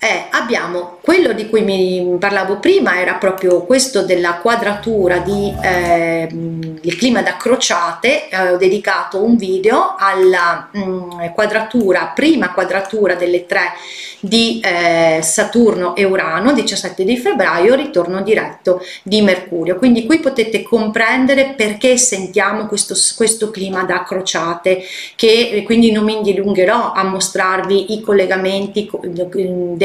eh, 0.00 0.26
abbiamo 0.30 0.98
quello 1.00 1.32
di 1.32 1.48
cui 1.48 1.62
mi 1.62 2.16
parlavo 2.20 2.58
prima 2.58 3.00
era 3.00 3.14
proprio 3.14 3.64
questo 3.64 4.04
della 4.04 4.34
quadratura 4.34 5.18
di 5.18 5.52
eh, 5.60 6.28
il 6.82 6.96
clima 6.96 7.20
da 7.22 7.36
crociate 7.36 8.28
eh, 8.28 8.50
ho 8.50 8.56
dedicato 8.56 9.22
un 9.22 9.36
video 9.36 9.96
alla 9.98 10.68
mh, 10.70 10.80
mm, 10.80 11.10
quadratura 11.34 12.12
prima 12.14 12.52
quadratura 12.52 13.14
delle 13.14 13.46
tre 13.46 13.72
di 14.20 14.60
eh, 14.60 15.20
Saturno 15.22 15.94
e 15.94 16.04
Urano 16.04 16.52
17 16.52 17.04
di 17.04 17.16
febbraio 17.16 17.74
ritorno 17.74 18.22
diretto 18.22 18.82
di 19.02 19.22
Mercurio. 19.22 19.76
Quindi 19.76 20.06
qui 20.06 20.18
potete 20.18 20.62
comprendere 20.62 21.54
perché 21.56 21.96
sentiamo 21.96 22.66
questo, 22.66 22.94
questo 23.16 23.50
clima 23.50 23.84
da 23.84 24.02
crociate 24.02 24.82
che 25.14 25.62
quindi 25.64 25.92
non 25.92 26.04
mi 26.04 26.20
dilungherò 26.20 26.92
a 26.92 27.04
mostrarvi 27.04 27.92
i 27.94 28.00
collegamenti 28.00 28.90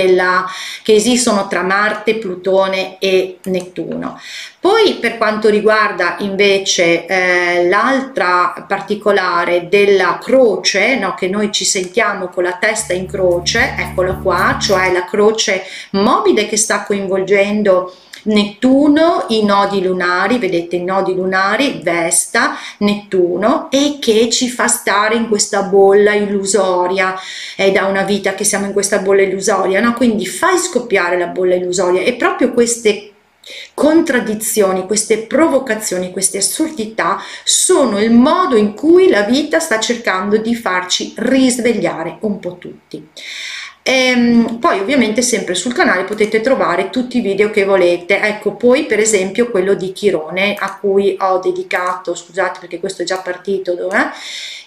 della, 0.05 0.45
che 0.81 0.93
esistono 0.93 1.47
tra 1.47 1.61
Marte, 1.61 2.15
Plutone 2.15 2.97
e 2.99 3.39
Nettuno. 3.43 4.19
Poi 4.59 4.95
per 4.95 5.17
quanto 5.17 5.49
riguarda 5.49 6.15
invece 6.19 7.05
eh, 7.05 7.67
l'altra 7.67 8.65
particolare 8.67 9.67
della 9.67 10.19
croce, 10.21 10.97
no, 10.97 11.15
che 11.15 11.27
noi 11.27 11.51
ci 11.51 11.65
sentiamo 11.65 12.29
con 12.29 12.43
la 12.43 12.53
testa 12.53 12.93
in 12.93 13.07
croce, 13.07 13.75
eccola 13.77 14.13
qua, 14.13 14.57
cioè 14.61 14.91
la 14.91 15.05
croce 15.05 15.63
mobile 15.91 16.47
che 16.47 16.55
sta 16.55 16.83
coinvolgendo 16.83 17.93
Nettuno, 18.23 19.25
i 19.29 19.43
nodi 19.43 19.81
lunari, 19.81 20.37
vedete 20.37 20.77
i 20.77 20.83
nodi 20.83 21.13
lunari, 21.13 21.79
Vesta, 21.81 22.57
Nettuno 22.79 23.69
e 23.69 23.97
che 23.99 24.29
ci 24.29 24.49
fa 24.49 24.67
stare 24.67 25.15
in 25.15 25.27
questa 25.27 25.63
bolla 25.63 26.13
illusoria, 26.13 27.15
è 27.55 27.71
da 27.71 27.85
una 27.85 28.03
vita 28.03 28.33
che 28.33 28.43
siamo 28.43 28.65
in 28.65 28.73
questa 28.73 28.99
bolla 28.99 29.21
illusoria, 29.21 29.81
no? 29.81 29.93
quindi 29.93 30.25
fai 30.25 30.57
scoppiare 30.57 31.17
la 31.17 31.27
bolla 31.27 31.55
illusoria 31.55 32.01
e 32.01 32.13
proprio 32.13 32.53
queste 32.53 33.09
contraddizioni, 33.73 34.85
queste 34.85 35.19
provocazioni, 35.19 36.11
queste 36.11 36.37
assurdità 36.37 37.21
sono 37.43 37.99
il 37.99 38.11
modo 38.11 38.55
in 38.55 38.73
cui 38.73 39.09
la 39.09 39.23
vita 39.23 39.59
sta 39.59 39.79
cercando 39.79 40.37
di 40.37 40.55
farci 40.55 41.13
risvegliare 41.17 42.17
un 42.21 42.39
po' 42.39 42.57
tutti. 42.57 43.05
E, 43.83 43.91
ehm, 43.91 44.59
poi 44.59 44.79
ovviamente 44.79 45.21
sempre 45.21 45.53
sul 45.53 45.73
canale 45.73 46.05
potete 46.05 46.41
trovare 46.41 46.89
tutti 46.89 47.17
i 47.17 47.21
video 47.21 47.51
che 47.51 47.65
volete. 47.65 48.19
Ecco 48.21 48.55
poi 48.55 48.85
per 48.85 48.99
esempio 48.99 49.51
quello 49.51 49.73
di 49.75 49.91
Chirone 49.91 50.55
a 50.57 50.77
cui 50.77 51.15
ho 51.19 51.39
dedicato 51.39 52.15
scusate 52.15 52.59
perché 52.59 52.79
questo 52.79 53.01
è 53.03 53.05
già 53.05 53.17
partito 53.17 53.75
dove 53.75 54.11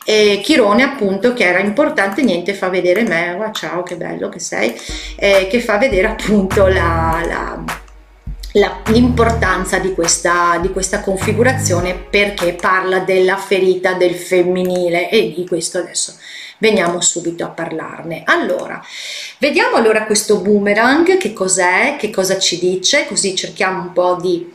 e 0.04 0.40
Chirone 0.40 0.84
appunto 0.84 1.32
che 1.34 1.44
era 1.44 1.58
importante 1.58 2.22
niente 2.22 2.54
fa 2.54 2.68
vedere 2.68 3.02
me. 3.02 3.32
Oh, 3.32 3.50
ciao 3.52 3.82
che 3.82 3.96
bello 3.96 4.28
che 4.28 4.38
sei. 4.38 4.72
Eh, 5.16 5.48
che 5.50 5.60
fa 5.60 5.78
vedere 5.78 6.06
appunto 6.08 6.66
la, 6.68 7.22
la 7.26 7.84
l'importanza 8.86 9.78
di 9.78 9.92
questa, 9.92 10.58
di 10.60 10.70
questa 10.70 11.00
configurazione 11.00 11.94
perché 11.94 12.54
parla 12.54 13.00
della 13.00 13.36
ferita 13.36 13.92
del 13.92 14.14
femminile 14.14 15.10
e 15.10 15.32
di 15.34 15.46
questo 15.46 15.78
adesso 15.78 16.14
veniamo 16.58 17.00
subito 17.00 17.44
a 17.44 17.48
parlarne. 17.48 18.22
Allora, 18.24 18.82
vediamo 19.38 19.76
allora 19.76 20.06
questo 20.06 20.40
boomerang, 20.40 21.18
che 21.18 21.32
cos'è, 21.32 21.96
che 21.98 22.10
cosa 22.10 22.38
ci 22.38 22.58
dice, 22.58 23.06
così 23.06 23.34
cerchiamo 23.34 23.82
un 23.82 23.92
po' 23.92 24.16
di... 24.20 24.52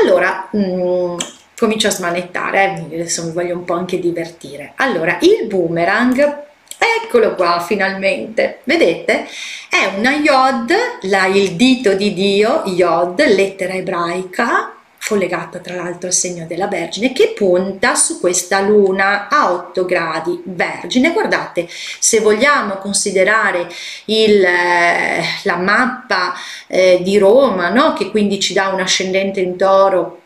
Allora, 0.00 0.48
mh, 0.52 0.58
mm, 0.58 1.16
comincio 1.56 1.88
a 1.88 1.90
smanettare, 1.90 2.86
eh, 2.90 3.00
adesso 3.00 3.24
mi 3.24 3.32
voglio 3.32 3.56
un 3.56 3.64
po' 3.64 3.74
anche 3.74 3.98
divertire. 3.98 4.74
Allora, 4.76 5.18
il 5.22 5.46
boomerang 5.48 6.48
Eccolo 6.82 7.34
qua 7.34 7.60
finalmente, 7.60 8.60
vedete? 8.64 9.28
È 9.68 9.92
una 9.98 10.14
Yod, 10.14 10.72
la, 11.02 11.26
il 11.26 11.52
dito 11.52 11.92
di 11.92 12.14
Dio, 12.14 12.62
Yod, 12.64 13.22
lettera 13.22 13.74
ebraica, 13.74 14.72
collegata 15.06 15.58
tra 15.58 15.74
l'altro 15.74 16.06
al 16.06 16.14
segno 16.14 16.46
della 16.46 16.68
Vergine, 16.68 17.12
che 17.12 17.34
punta 17.36 17.94
su 17.94 18.18
questa 18.18 18.60
luna 18.60 19.28
a 19.28 19.52
8 19.52 19.84
gradi 19.84 20.40
Vergine. 20.44 21.12
Guardate, 21.12 21.68
se 21.68 22.20
vogliamo 22.20 22.76
considerare 22.76 23.68
il, 24.06 24.42
eh, 24.42 25.22
la 25.42 25.56
mappa 25.56 26.32
eh, 26.66 27.00
di 27.02 27.18
Roma, 27.18 27.68
no? 27.68 27.92
che 27.92 28.10
quindi 28.10 28.40
ci 28.40 28.54
dà 28.54 28.68
un 28.68 28.80
ascendente 28.80 29.40
in 29.40 29.56
toro 29.56 30.19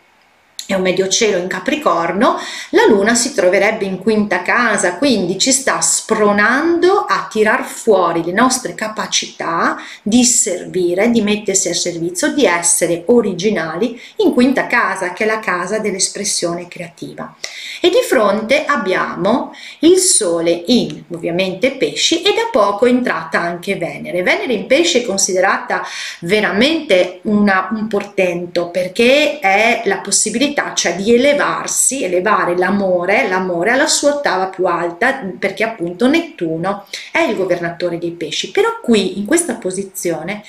e 0.66 0.74
un 0.74 0.82
medio 0.82 1.08
cielo 1.08 1.38
in 1.38 1.46
Capricorno, 1.46 2.38
la 2.70 2.86
Luna 2.86 3.14
si 3.14 3.34
troverebbe 3.34 3.84
in 3.84 3.98
quinta 3.98 4.42
casa, 4.42 4.96
quindi 4.96 5.38
ci 5.38 5.52
sta 5.52 5.80
spronando 5.80 7.04
a 7.06 7.28
tirar 7.30 7.64
fuori 7.64 8.24
le 8.24 8.32
nostre 8.32 8.74
capacità 8.74 9.76
di 10.02 10.24
servire, 10.24 11.10
di 11.10 11.20
mettersi 11.20 11.68
a 11.68 11.74
servizio, 11.74 12.32
di 12.32 12.44
essere 12.46 13.02
originali 13.06 14.00
in 14.16 14.32
quinta 14.32 14.66
casa, 14.66 15.12
che 15.12 15.24
è 15.24 15.26
la 15.26 15.40
casa 15.40 15.78
dell'espressione 15.78 16.66
creativa. 16.68 17.34
E 17.80 17.90
di 17.90 18.00
fronte 18.06 18.64
abbiamo 18.64 19.54
il 19.80 19.98
Sole 19.98 20.62
in 20.66 21.02
ovviamente 21.12 21.72
pesci 21.72 22.22
e 22.22 22.32
da 22.34 22.48
poco 22.50 22.86
è 22.86 22.88
entrata 22.88 23.40
anche 23.40 23.76
Venere. 23.76 24.22
Venere 24.22 24.52
in 24.54 24.66
pesci 24.66 25.00
è 25.00 25.04
considerata 25.04 25.82
veramente 26.20 27.20
una, 27.22 27.68
un 27.72 27.88
portento 27.88 28.70
perché 28.70 29.38
è 29.40 29.82
la 29.84 29.98
possibilità 29.98 30.53
possibilità, 30.54 30.72
cioè 30.74 30.94
di 30.96 31.12
elevarsi, 31.14 32.04
elevare 32.04 32.56
l'amore, 32.56 33.28
l'amore 33.28 33.72
alla 33.72 33.86
sua 33.86 34.14
ottava 34.14 34.46
più 34.46 34.66
alta, 34.66 35.28
perché 35.38 35.64
appunto 35.64 36.06
Nettuno 36.06 36.86
è 37.10 37.20
il 37.20 37.36
governatore 37.36 37.98
dei 37.98 38.12
pesci. 38.12 38.50
Però 38.50 38.80
qui, 38.80 39.18
in 39.18 39.26
questa 39.26 39.54
posizione, 39.54 40.42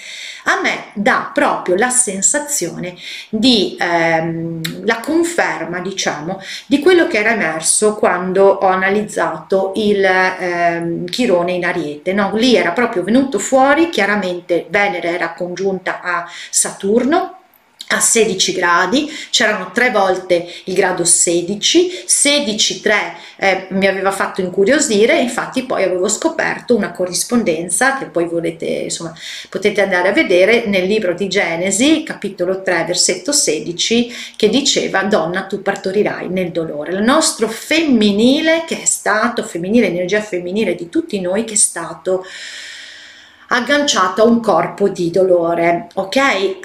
a 0.45 0.61
me 0.61 0.85
dà 0.93 1.31
proprio 1.33 1.75
la 1.75 1.89
sensazione 1.89 2.95
di 3.29 3.75
ehm, 3.79 4.85
la 4.85 4.99
conferma, 4.99 5.79
diciamo, 5.79 6.39
di 6.67 6.79
quello 6.79 7.07
che 7.07 7.17
era 7.17 7.31
emerso 7.31 7.95
quando 7.95 8.45
ho 8.45 8.67
analizzato 8.67 9.73
il 9.75 10.03
ehm, 10.03 11.05
Chirone 11.05 11.53
in 11.53 11.65
Ariete. 11.65 12.13
No? 12.13 12.31
Lì 12.35 12.55
era 12.55 12.71
proprio 12.71 13.03
venuto 13.03 13.39
fuori, 13.39 13.89
chiaramente 13.89 14.67
Venere 14.69 15.09
era 15.09 15.33
congiunta 15.33 16.01
a 16.01 16.29
Saturno, 16.49 17.34
a 17.89 17.99
16 17.99 18.53
gradi, 18.53 19.11
c'erano 19.29 19.71
tre 19.71 19.91
volte 19.91 20.47
il 20.65 20.73
grado 20.73 21.05
16, 21.05 22.03
16 22.05 22.81
3 22.81 23.15
eh, 23.37 23.67
mi 23.69 23.87
aveva 23.87 24.11
fatto 24.11 24.41
incuriosire, 24.41 25.19
infatti 25.19 25.63
poi 25.63 25.83
avevo 25.83 26.07
scoperto 26.07 26.75
una 26.75 26.91
corrispondenza 26.91 27.97
che 27.97 28.05
poi 28.05 28.27
volete, 28.27 28.65
insomma, 28.65 29.13
potete 29.49 29.81
andare 29.81 30.09
a 30.09 30.13
vedere 30.13 30.65
nel 30.65 30.87
libro 30.87 31.13
di 31.13 31.27
Genesi, 31.27 32.03
capitolo 32.03 32.61
3, 32.61 32.85
versetto 32.85 33.31
16, 33.31 34.13
che 34.35 34.49
diceva 34.49 35.03
donna 35.03 35.43
tu 35.43 35.61
partorirai 35.61 36.29
nel 36.29 36.51
dolore. 36.51 36.93
Il 36.93 37.03
nostro 37.03 37.47
femminile 37.47 38.63
che 38.65 38.81
è 38.81 38.85
stato, 38.85 39.43
femminile, 39.43 39.87
energia 39.87 40.21
femminile 40.21 40.75
di 40.75 40.89
tutti 40.89 41.19
noi 41.19 41.43
che 41.43 41.53
è 41.53 41.57
stato 41.57 42.25
agganciato 43.47 44.21
a 44.21 44.25
un 44.25 44.39
corpo 44.39 44.89
di 44.89 45.11
dolore, 45.11 45.87
ok? 45.93 46.15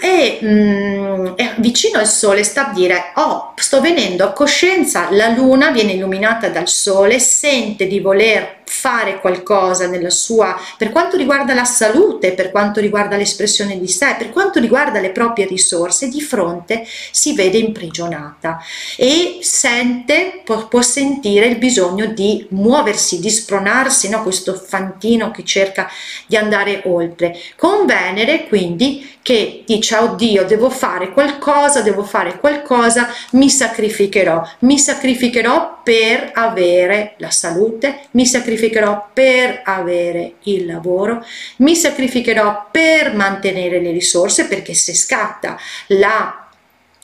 E, 0.00 0.38
mm, 0.42 1.26
vicino 1.56 1.98
al 1.98 2.06
sole 2.06 2.42
sta 2.42 2.70
a 2.70 2.72
dire, 2.72 3.12
oh, 3.16 3.54
sto 3.56 3.80
venendo 3.80 4.24
a 4.24 4.32
coscienza, 4.32 5.08
la 5.10 5.28
luna 5.28 5.70
viene 5.70 5.92
illuminata 5.92 6.48
dal 6.48 6.68
sole, 6.68 7.18
sente 7.18 7.86
di 7.86 8.00
voler 8.00 8.59
fare 8.70 9.20
qualcosa 9.20 9.88
nella 9.88 10.10
sua, 10.10 10.56
per 10.78 10.90
quanto 10.92 11.16
riguarda 11.16 11.54
la 11.54 11.64
salute, 11.64 12.32
per 12.32 12.52
quanto 12.52 12.78
riguarda 12.80 13.16
l'espressione 13.16 13.78
di 13.78 13.88
sé, 13.88 14.14
per 14.16 14.30
quanto 14.30 14.60
riguarda 14.60 15.00
le 15.00 15.10
proprie 15.10 15.44
risorse, 15.46 16.08
di 16.08 16.20
fronte 16.20 16.86
si 17.10 17.34
vede 17.34 17.58
imprigionata 17.58 18.62
e 18.96 19.40
sente, 19.42 20.40
può, 20.44 20.68
può 20.68 20.82
sentire 20.82 21.46
il 21.46 21.58
bisogno 21.58 22.06
di 22.06 22.46
muoversi, 22.50 23.18
di 23.18 23.28
spronarsi, 23.28 24.08
no? 24.08 24.22
questo 24.22 24.54
fantino 24.54 25.32
che 25.32 25.44
cerca 25.44 25.90
di 26.26 26.36
andare 26.36 26.82
oltre. 26.84 27.36
Con 27.56 27.86
Venere 27.86 28.46
quindi 28.46 29.18
che 29.22 29.64
dice 29.66 29.96
oddio 29.96 30.44
devo 30.44 30.70
fare 30.70 31.12
qualcosa, 31.12 31.82
devo 31.82 32.04
fare 32.04 32.38
qualcosa, 32.38 33.08
mi 33.32 33.50
sacrificherò, 33.50 34.42
mi 34.60 34.78
sacrificherò 34.78 35.80
per 35.82 36.30
avere 36.34 37.14
la 37.18 37.30
salute, 37.30 38.06
mi 38.12 38.26
sacrificherò 38.60 39.08
per 39.14 39.62
avere 39.64 40.34
il 40.42 40.66
lavoro, 40.66 41.24
mi 41.58 41.74
sacrificherò 41.74 42.68
per 42.70 43.14
mantenere 43.14 43.80
le 43.80 43.90
risorse 43.90 44.46
perché 44.46 44.74
se 44.74 44.94
scatta 44.94 45.58
la 45.88 46.46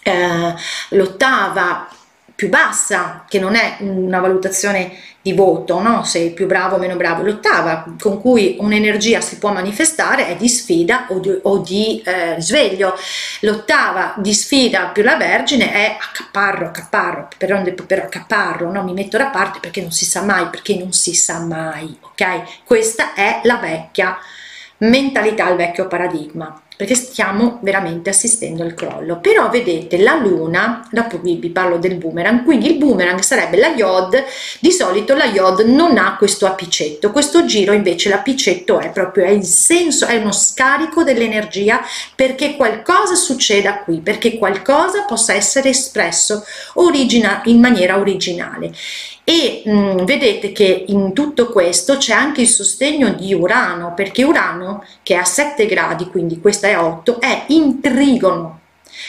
eh, 0.03 0.55
l'ottava 0.91 1.89
più 2.37 2.51
bassa, 2.51 3.25
che 3.27 3.41
non 3.41 3.55
è 3.55 3.79
una 3.81 4.21
valutazione 4.21 4.93
di 5.23 5.33
voto, 5.33 5.81
no? 5.81 6.05
sei 6.05 6.31
più 6.31 6.47
bravo 6.47 6.77
o 6.77 6.79
meno 6.79 6.95
bravo, 6.95 7.23
l'ottava 7.23 7.85
con 7.99 8.21
cui 8.21 8.59
un'energia 8.61 9.21
si 9.21 9.39
può 9.39 9.53
manifestare 9.53 10.29
è 10.29 10.37
di 10.37 10.49
sfida 10.49 11.07
o 11.09 11.19
di, 11.19 11.37
o 11.43 11.59
di 11.59 12.01
eh, 12.05 12.35
risveglio, 12.37 12.95
l'ottava 13.41 14.15
di 14.19 14.33
sfida 14.35 14.89
più 14.89 15.03
la 15.03 15.17
Vergine 15.17 15.73
è 15.73 15.97
accaparro, 15.99 16.67
accaparro, 16.67 17.29
però, 17.39 17.61
però 17.87 18.03
accaparro, 18.05 18.71
no? 18.71 18.85
mi 18.85 18.93
metto 18.93 19.17
da 19.17 19.27
parte 19.27 19.59
perché 19.59 19.81
non 19.81 19.91
si 19.91 20.05
sa 20.05 20.23
mai, 20.23 20.47
perché 20.49 20.77
non 20.77 20.93
si 20.93 21.15
sa 21.15 21.41
mai, 21.41 21.99
ok? 22.03 22.65
Questa 22.65 23.15
è 23.15 23.41
la 23.45 23.57
vecchia 23.57 24.17
mentalità, 24.79 25.49
il 25.49 25.57
vecchio 25.57 25.87
paradigma 25.87 26.61
perché 26.77 26.95
stiamo 26.95 27.59
veramente 27.63 28.11
assistendo 28.11 28.63
al 28.63 28.75
crollo. 28.75 29.19
Però 29.19 29.49
vedete 29.49 29.97
la 29.99 30.15
luna 30.15 30.87
dopo 30.91 31.19
vi, 31.19 31.37
vi 31.37 31.49
parlo 31.49 31.79
del 31.79 31.97
boomerang 31.97 32.45
quindi 32.45 32.71
il 32.71 32.77
boomerang 32.77 33.21
sarebbe 33.21 33.57
la 33.57 33.69
iod 33.69 34.23
di 34.61 34.71
solito 34.71 35.15
la 35.15 35.25
iod 35.25 35.61
non 35.61 35.97
ha 35.97 36.17
questo 36.17 36.47
apicetto 36.47 37.11
questo 37.11 37.47
giro 37.47 37.73
invece 37.73 38.11
l'apicetto 38.11 38.79
è 38.79 38.91
proprio 38.91 39.25
è 39.25 39.31
il 39.31 39.45
senso 39.45 40.07
è 40.07 40.17
uno 40.17 40.33
scarico 40.33 41.03
dell'energia 41.03 41.81
perché 42.15 42.57
qualcosa 42.57 43.15
succeda 43.15 43.79
qui 43.79 44.01
perché 44.01 44.37
qualcosa 44.37 45.05
possa 45.05 45.33
essere 45.33 45.71
espresso 45.71 46.45
origina, 46.75 47.41
in 47.45 47.59
maniera 47.59 47.99
originale 47.99 48.73
e 49.29 49.63
mh, 49.65 49.71
mm, 49.73 50.05
vedete 50.05 50.53
che 50.53 50.85
in 50.87 51.13
tutto 51.13 51.49
questo 51.49 51.97
c'è 51.97 52.15
anche 52.15 52.43
il 52.43 52.49
sostegno 52.49 53.09
di 53.09 53.35
Urano 53.35 53.93
perché 53.93 54.23
Urano 54.23 54.85
che 55.03 55.15
è 55.15 55.17
a 55.17 55.25
7 55.25 55.67
gradi 55.67 56.07
quindi 56.07 56.39
questa 56.39 56.69
è 56.69 56.79
8 56.79 57.21
è 57.21 57.47
in 57.49 57.81
trigono. 57.81 58.61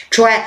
Cioè 0.09 0.43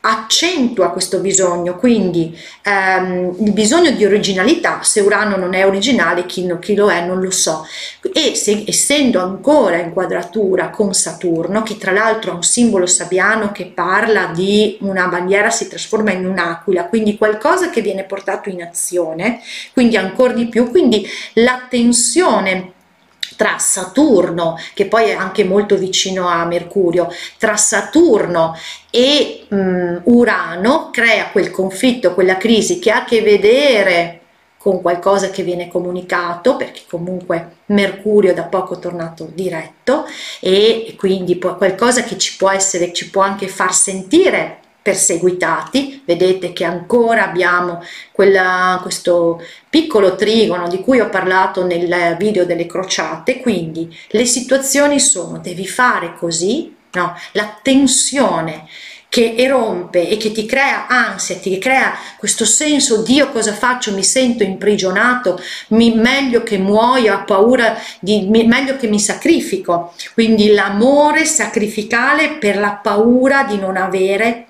accentua 0.00 0.90
questo 0.90 1.18
bisogno, 1.18 1.76
quindi 1.76 2.36
ehm, 2.62 3.36
il 3.40 3.52
bisogno 3.52 3.90
di 3.90 4.04
originalità, 4.04 4.82
se 4.82 5.00
Urano 5.00 5.36
non 5.36 5.54
è 5.54 5.66
originale, 5.66 6.24
chi, 6.26 6.50
chi 6.60 6.74
lo 6.74 6.90
è 6.90 7.04
non 7.04 7.20
lo 7.20 7.30
so, 7.30 7.66
e 8.12 8.34
se, 8.34 8.64
essendo 8.66 9.20
ancora 9.20 9.76
in 9.76 9.92
quadratura 9.92 10.70
con 10.70 10.94
Saturno, 10.94 11.62
che 11.62 11.76
tra 11.76 11.92
l'altro 11.92 12.32
ha 12.32 12.34
un 12.36 12.42
simbolo 12.42 12.86
sabiano 12.86 13.52
che 13.52 13.66
parla 13.66 14.30
di 14.34 14.78
una 14.80 15.06
bandiera 15.06 15.50
si 15.50 15.68
trasforma 15.68 16.12
in 16.12 16.26
un'aquila, 16.26 16.86
quindi 16.86 17.18
qualcosa 17.18 17.68
che 17.68 17.82
viene 17.82 18.04
portato 18.04 18.48
in 18.48 18.62
azione, 18.62 19.40
quindi 19.72 19.96
ancora 19.98 20.32
di 20.32 20.46
più, 20.46 20.70
quindi 20.70 21.06
la 21.34 21.66
tensione 21.68 22.72
tra 23.36 23.58
Saturno, 23.58 24.58
che 24.74 24.86
poi 24.86 25.10
è 25.10 25.12
anche 25.12 25.44
molto 25.44 25.76
vicino 25.76 26.28
a 26.28 26.44
Mercurio, 26.44 27.08
tra 27.38 27.56
Saturno 27.56 28.56
e 28.90 29.46
um, 29.48 30.00
Urano 30.04 30.90
crea 30.90 31.30
quel 31.30 31.50
conflitto, 31.50 32.14
quella 32.14 32.36
crisi 32.36 32.78
che 32.78 32.90
ha 32.90 33.02
a 33.02 33.04
che 33.04 33.22
vedere 33.22 34.20
con 34.60 34.82
qualcosa 34.82 35.30
che 35.30 35.42
viene 35.42 35.68
comunicato, 35.68 36.56
perché 36.56 36.82
comunque 36.86 37.56
Mercurio 37.66 38.34
da 38.34 38.42
poco 38.42 38.74
è 38.74 38.78
tornato 38.78 39.30
diretto 39.32 40.04
e 40.38 40.94
quindi 40.98 41.38
qualcosa 41.38 42.02
che 42.02 42.18
ci 42.18 42.36
può 42.36 42.50
essere, 42.50 42.92
ci 42.92 43.08
può 43.08 43.22
anche 43.22 43.48
far 43.48 43.72
sentire 43.72 44.59
perseguitati, 44.82 46.02
vedete 46.04 46.52
che 46.52 46.64
ancora 46.64 47.28
abbiamo 47.28 47.82
quella, 48.12 48.78
questo 48.82 49.42
piccolo 49.68 50.14
trigono 50.16 50.68
di 50.68 50.80
cui 50.80 51.00
ho 51.00 51.08
parlato 51.08 51.64
nel 51.64 52.16
video 52.18 52.44
delle 52.44 52.66
crociate, 52.66 53.40
quindi 53.40 53.94
le 54.08 54.24
situazioni 54.24 54.98
sono 54.98 55.38
devi 55.38 55.66
fare 55.66 56.14
così, 56.16 56.74
no? 56.92 57.14
la 57.32 57.58
tensione 57.62 58.66
che 59.10 59.34
erompe 59.36 60.08
e 60.08 60.16
che 60.16 60.30
ti 60.30 60.46
crea 60.46 60.86
ansia, 60.86 61.36
ti 61.36 61.58
crea 61.58 61.94
questo 62.16 62.44
senso 62.44 63.02
di 63.02 63.14
io 63.14 63.30
cosa 63.30 63.52
faccio, 63.52 63.92
mi 63.92 64.04
sento 64.04 64.44
imprigionato, 64.44 65.38
mi, 65.68 65.92
meglio 65.96 66.44
che 66.44 66.58
muoio, 66.58 67.16
ho 67.16 67.24
paura, 67.24 67.76
di, 67.98 68.28
mi, 68.28 68.46
meglio 68.46 68.76
che 68.76 68.86
mi 68.86 69.00
sacrifico. 69.00 69.92
Quindi 70.14 70.52
l'amore 70.52 71.24
sacrificale 71.24 72.34
per 72.34 72.56
la 72.56 72.78
paura 72.80 73.42
di 73.42 73.58
non 73.58 73.76
avere 73.76 74.46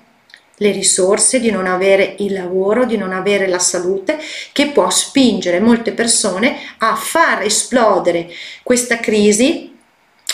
le 0.61 0.71
risorse, 0.71 1.39
di 1.39 1.49
non 1.49 1.65
avere 1.65 2.15
il 2.19 2.33
lavoro, 2.33 2.85
di 2.85 2.95
non 2.95 3.11
avere 3.11 3.47
la 3.47 3.59
salute, 3.59 4.19
che 4.51 4.67
può 4.67 4.89
spingere 4.89 5.59
molte 5.59 5.91
persone 5.91 6.55
a 6.77 6.95
far 6.95 7.41
esplodere 7.41 8.29
questa 8.61 8.99
crisi 8.99 9.75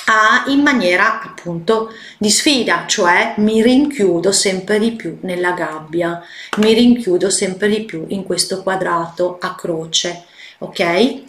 a, 0.08 0.44
in 0.48 0.62
maniera 0.62 1.22
appunto 1.22 1.92
di 2.18 2.30
sfida, 2.30 2.86
cioè 2.88 3.36
mi 3.38 3.62
rinchiudo 3.62 4.32
sempre 4.32 4.80
di 4.80 4.92
più 4.92 5.18
nella 5.22 5.52
gabbia, 5.52 6.22
mi 6.58 6.74
rinchiudo 6.74 7.30
sempre 7.30 7.70
di 7.70 7.84
più 7.84 8.06
in 8.10 8.24
questo 8.24 8.64
quadrato 8.64 9.38
a 9.40 9.56
croce, 9.56 10.26
ok? 10.60 11.22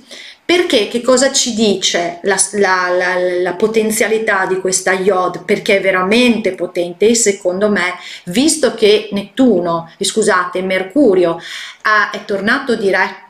Perché 0.49 0.89
che 0.89 1.03
cosa 1.03 1.31
ci 1.31 1.53
dice 1.53 2.21
la, 2.23 2.37
la, 2.53 2.89
la, 2.89 3.19
la, 3.43 3.53
potenzialità 3.53 4.47
di 4.47 4.59
questa 4.61 4.93
iod? 4.93 5.45
Perché 5.45 5.77
è 5.77 5.81
veramente 5.83 6.55
potente 6.55 7.07
e 7.07 7.15
secondo 7.15 7.69
me, 7.69 7.97
visto 8.25 8.73
che 8.73 9.11
Nettuno, 9.13 9.93
scusate, 10.01 10.63
Mercurio 10.63 11.39
ha, 11.83 12.09
è 12.09 12.25
tornato 12.25 12.77
diretto 12.77 13.28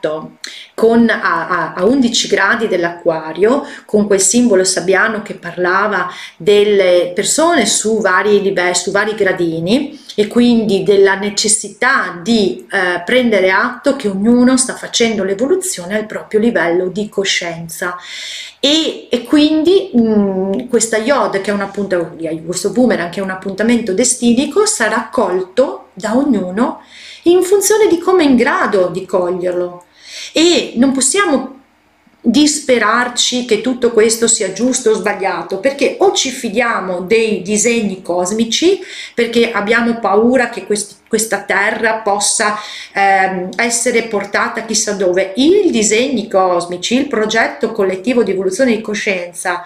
con, 0.74 1.08
a, 1.08 1.74
a 1.74 1.84
11 1.84 2.28
gradi 2.28 2.68
dell'acquario, 2.68 3.64
con 3.84 4.06
quel 4.06 4.20
simbolo 4.20 4.64
sabbiano 4.64 5.22
che 5.22 5.34
parlava 5.34 6.08
delle 6.36 7.12
persone 7.14 7.66
su 7.66 8.00
vari 8.00 8.54
su 8.72 8.90
vari 8.90 9.14
gradini, 9.14 9.98
e 10.18 10.26
quindi 10.26 10.82
della 10.82 11.14
necessità 11.14 12.18
di 12.20 12.66
eh, 12.68 13.02
prendere 13.04 13.52
atto 13.52 13.94
che 13.94 14.08
ognuno 14.08 14.56
sta 14.56 14.74
facendo 14.74 15.22
l'evoluzione 15.22 15.96
al 15.96 16.06
proprio 16.06 16.40
livello 16.40 16.88
di 16.88 17.08
coscienza. 17.08 17.96
E, 18.58 19.06
e 19.08 19.22
quindi 19.22 19.90
mh, 19.92 20.00
mm, 20.00 20.52
questa 20.68 20.96
iod 20.96 21.40
che 21.40 21.52
è 21.52 21.54
un 21.54 21.60
appuntamento 21.60 22.16
questo 22.44 22.70
boomerang 22.70 23.10
che 23.10 23.20
è 23.20 23.22
un 23.22 23.30
appuntamento 23.30 23.92
destinico 23.92 24.66
sarà 24.66 24.96
accolto 24.96 25.90
da 25.92 26.16
ognuno 26.16 26.80
in 27.24 27.42
funzione 27.42 27.86
di 27.86 27.98
come 27.98 28.24
è 28.24 28.26
in 28.26 28.34
grado 28.34 28.88
di 28.88 29.06
coglierlo 29.06 29.84
e 30.32 30.72
non 30.76 30.92
possiamo 30.92 31.58
disperarci 32.20 33.44
che 33.44 33.60
tutto 33.60 33.92
questo 33.92 34.26
sia 34.26 34.52
giusto 34.52 34.90
o 34.90 34.94
sbagliato 34.94 35.60
perché 35.60 35.96
o 36.00 36.12
ci 36.12 36.30
fidiamo 36.30 37.00
dei 37.00 37.42
disegni 37.42 38.02
cosmici 38.02 38.80
perché 39.14 39.52
abbiamo 39.52 39.98
paura 40.00 40.50
che 40.50 40.66
questi, 40.66 40.96
questa 41.06 41.42
terra 41.42 41.98
possa 41.98 42.58
ehm, 42.92 43.50
essere 43.56 44.02
portata 44.04 44.64
chissà 44.64 44.92
dove. 44.92 45.32
I 45.36 45.68
disegni 45.70 46.28
cosmici 46.28 46.96
il 46.96 47.06
progetto 47.06 47.72
collettivo 47.72 48.24
di 48.24 48.32
evoluzione 48.32 48.74
di 48.74 48.82
coscienza 48.82 49.62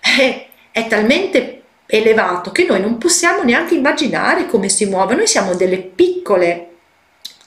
è, 0.00 0.46
è 0.72 0.86
talmente 0.88 1.62
elevato 1.86 2.50
che 2.50 2.64
noi 2.64 2.80
non 2.80 2.98
possiamo 2.98 3.42
neanche 3.44 3.74
immaginare 3.74 4.46
come 4.46 4.68
si 4.68 4.86
muove 4.86 5.14
noi 5.14 5.26
siamo 5.26 5.54
delle 5.54 5.78
piccole 5.78 6.73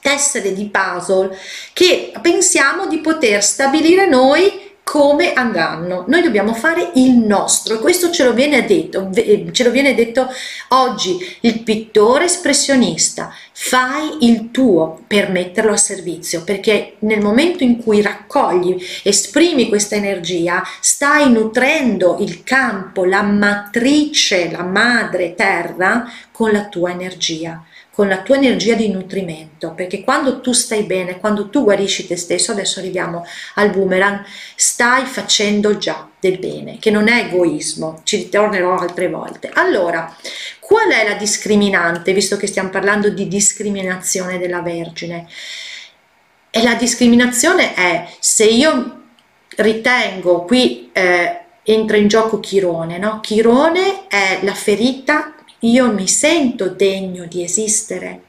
tessere 0.00 0.52
di 0.52 0.68
puzzle 0.68 1.36
che 1.72 2.12
pensiamo 2.20 2.86
di 2.86 2.98
poter 2.98 3.42
stabilire 3.42 4.08
noi 4.08 4.66
come 4.88 5.34
andranno. 5.34 6.04
Noi 6.08 6.22
dobbiamo 6.22 6.54
fare 6.54 6.92
il 6.94 7.14
nostro. 7.18 7.78
Questo 7.78 8.10
ce 8.10 8.24
lo 8.24 8.32
viene 8.32 8.64
detto, 8.64 9.10
ce 9.52 9.64
lo 9.64 9.70
viene 9.70 9.94
detto 9.94 10.26
oggi 10.68 11.18
il 11.40 11.62
pittore 11.62 12.24
espressionista, 12.24 13.30
fai 13.52 14.24
il 14.24 14.50
tuo 14.50 15.02
per 15.06 15.30
metterlo 15.30 15.72
a 15.72 15.76
servizio, 15.76 16.42
perché 16.42 16.94
nel 17.00 17.20
momento 17.20 17.64
in 17.64 17.82
cui 17.82 18.00
raccogli, 18.00 18.82
esprimi 19.02 19.68
questa 19.68 19.96
energia, 19.96 20.62
stai 20.80 21.30
nutrendo 21.30 22.16
il 22.20 22.42
campo, 22.42 23.04
la 23.04 23.20
matrice, 23.20 24.50
la 24.50 24.62
madre 24.62 25.34
terra 25.34 26.10
con 26.32 26.50
la 26.50 26.64
tua 26.64 26.92
energia 26.92 27.62
con 27.98 28.06
la 28.06 28.22
tua 28.22 28.36
energia 28.36 28.76
di 28.76 28.90
nutrimento, 28.90 29.72
perché 29.72 30.04
quando 30.04 30.40
tu 30.40 30.52
stai 30.52 30.84
bene, 30.84 31.18
quando 31.18 31.50
tu 31.50 31.64
guarisci 31.64 32.06
te 32.06 32.16
stesso, 32.16 32.52
adesso 32.52 32.78
arriviamo 32.78 33.26
al 33.54 33.70
boomerang, 33.70 34.22
stai 34.54 35.04
facendo 35.04 35.78
già 35.78 36.08
del 36.20 36.38
bene, 36.38 36.78
che 36.78 36.92
non 36.92 37.08
è 37.08 37.24
egoismo, 37.24 38.02
ci 38.04 38.18
ritornerò 38.18 38.76
altre 38.76 39.08
volte. 39.08 39.50
Allora, 39.52 40.16
qual 40.60 40.92
è 40.92 41.08
la 41.08 41.16
discriminante, 41.16 42.12
visto 42.12 42.36
che 42.36 42.46
stiamo 42.46 42.68
parlando 42.68 43.08
di 43.08 43.26
discriminazione 43.26 44.38
della 44.38 44.60
Vergine? 44.60 45.26
E 46.50 46.62
la 46.62 46.74
discriminazione 46.76 47.74
è 47.74 48.08
se 48.20 48.44
io 48.44 49.06
ritengo 49.56 50.44
qui 50.44 50.90
eh, 50.92 51.40
entra 51.64 51.96
in 51.96 52.06
gioco 52.06 52.38
Chirone, 52.38 52.96
no? 52.98 53.18
Chirone 53.18 54.06
è 54.06 54.38
la 54.42 54.54
ferita, 54.54 55.34
io 55.60 55.92
mi 55.92 56.06
sento 56.06 56.68
degno 56.68 57.24
di 57.26 57.42
esistere, 57.42 58.22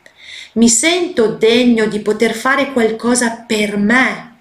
mi 0.54 0.68
sento 0.68 1.28
degno 1.28 1.86
di 1.86 2.00
poter 2.00 2.34
fare 2.34 2.72
qualcosa 2.72 3.44
per 3.48 3.78
me, 3.78 4.38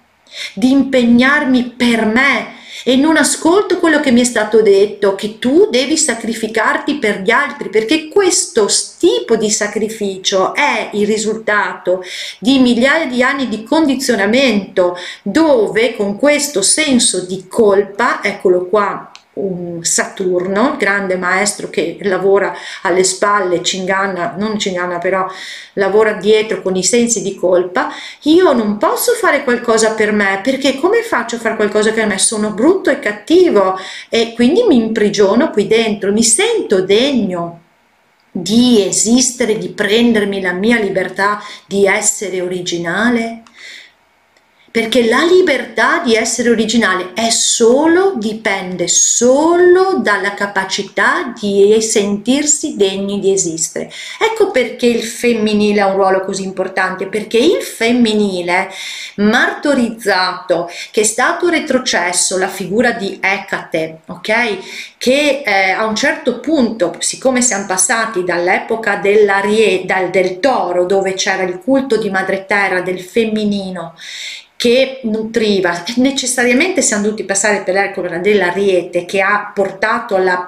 di 0.53 0.71
impegnarmi 0.71 1.73
per 1.77 2.05
me, 2.05 2.57
e 2.83 2.95
non 2.95 3.17
ascolto 3.17 3.77
quello 3.77 3.99
che 3.99 4.11
mi 4.11 4.21
è 4.21 4.23
stato 4.23 4.61
detto, 4.61 5.13
che 5.13 5.37
tu 5.37 5.67
devi 5.69 5.97
sacrificarti 5.97 6.95
per 6.95 7.21
gli 7.21 7.29
altri, 7.29 7.69
perché 7.69 8.07
questo 8.07 8.67
tipo 8.97 9.35
di 9.35 9.51
sacrificio 9.51 10.55
è 10.55 10.89
il 10.93 11.05
risultato 11.05 12.01
di 12.39 12.59
migliaia 12.59 13.05
di 13.05 13.21
anni 13.21 13.49
di 13.49 13.63
condizionamento, 13.63 14.97
dove 15.21 15.95
con 15.95 16.17
questo 16.17 16.61
senso 16.61 17.25
di 17.25 17.47
colpa, 17.47 18.23
eccolo 18.23 18.65
qua, 18.67 19.11
un 19.39 19.83
Saturno, 19.83 20.75
grande 20.77 21.15
maestro 21.15 21.69
che 21.69 21.97
lavora 22.01 22.53
alle 22.83 23.03
spalle, 23.03 23.63
ci 23.63 23.77
inganna, 23.77 24.35
non 24.37 24.59
ci 24.59 24.69
inganna 24.69 24.97
però 24.97 25.25
lavora 25.73 26.13
dietro 26.13 26.61
con 26.61 26.75
i 26.75 26.83
sensi 26.83 27.21
di 27.21 27.35
colpa, 27.35 27.89
io 28.23 28.51
non 28.53 28.77
posso 28.77 29.13
fare 29.13 29.43
qualcosa 29.43 29.93
per 29.93 30.11
me 30.11 30.41
perché 30.43 30.75
come 30.79 31.01
faccio 31.01 31.37
a 31.37 31.39
fare 31.39 31.55
qualcosa 31.55 31.91
per 31.91 32.05
me? 32.07 32.17
Sono 32.17 32.51
brutto 32.51 32.89
e 32.89 32.99
cattivo 32.99 33.77
e 34.09 34.33
quindi 34.35 34.63
mi 34.67 34.75
imprigiono 34.75 35.49
qui 35.49 35.67
dentro, 35.67 36.11
mi 36.11 36.23
sento 36.23 36.81
degno 36.81 37.61
di 38.31 38.85
esistere, 38.85 39.57
di 39.57 39.69
prendermi 39.69 40.41
la 40.41 40.53
mia 40.53 40.79
libertà 40.79 41.41
di 41.65 41.85
essere 41.85 42.41
originale 42.41 43.43
perché 44.71 45.07
la 45.07 45.23
libertà 45.23 46.01
di 46.03 46.15
essere 46.15 46.49
originale 46.49 47.13
è 47.13 47.29
solo, 47.29 48.13
dipende 48.17 48.87
solo 48.87 49.99
dalla 50.01 50.33
capacità 50.35 51.33
di 51.39 51.81
sentirsi 51.81 52.75
degni 52.75 53.19
di 53.19 53.31
esistere. 53.31 53.91
Ecco 54.19 54.51
perché 54.51 54.85
il 54.85 55.03
femminile 55.03 55.81
ha 55.81 55.87
un 55.87 55.95
ruolo 55.95 56.21
così 56.21 56.43
importante, 56.43 57.07
perché 57.07 57.37
il 57.37 57.61
femminile 57.61 58.69
martorizzato, 59.15 60.69
che 60.91 61.01
è 61.01 61.05
stato 61.05 61.49
retrocesso, 61.49 62.37
la 62.37 62.47
figura 62.47 62.91
di 62.91 63.17
Ecate, 63.21 64.01
ok? 64.07 64.57
Che 64.97 65.43
eh, 65.45 65.71
a 65.71 65.85
un 65.85 65.95
certo 65.95 66.39
punto, 66.39 66.95
siccome 66.99 67.41
siamo 67.41 67.65
passati 67.65 68.23
dall'epoca 68.23 68.97
dal, 68.97 70.09
del 70.11 70.39
toro, 70.39 70.85
dove 70.85 71.13
c'era 71.13 71.43
il 71.43 71.59
culto 71.59 71.97
di 71.97 72.09
madre 72.09 72.45
terra, 72.45 72.81
del 72.81 72.99
femminino, 72.99 73.95
che 74.59 74.99
nutriva, 75.03 75.85
necessariamente 75.95 76.81
siamo 76.81 77.03
dovuti 77.03 77.23
passare 77.23 77.61
per 77.61 77.75
l'epoca 77.75 78.17
dell'ariete 78.17 79.05
che 79.05 79.21
ha 79.21 79.53
portato 79.55 80.17
alla 80.17 80.43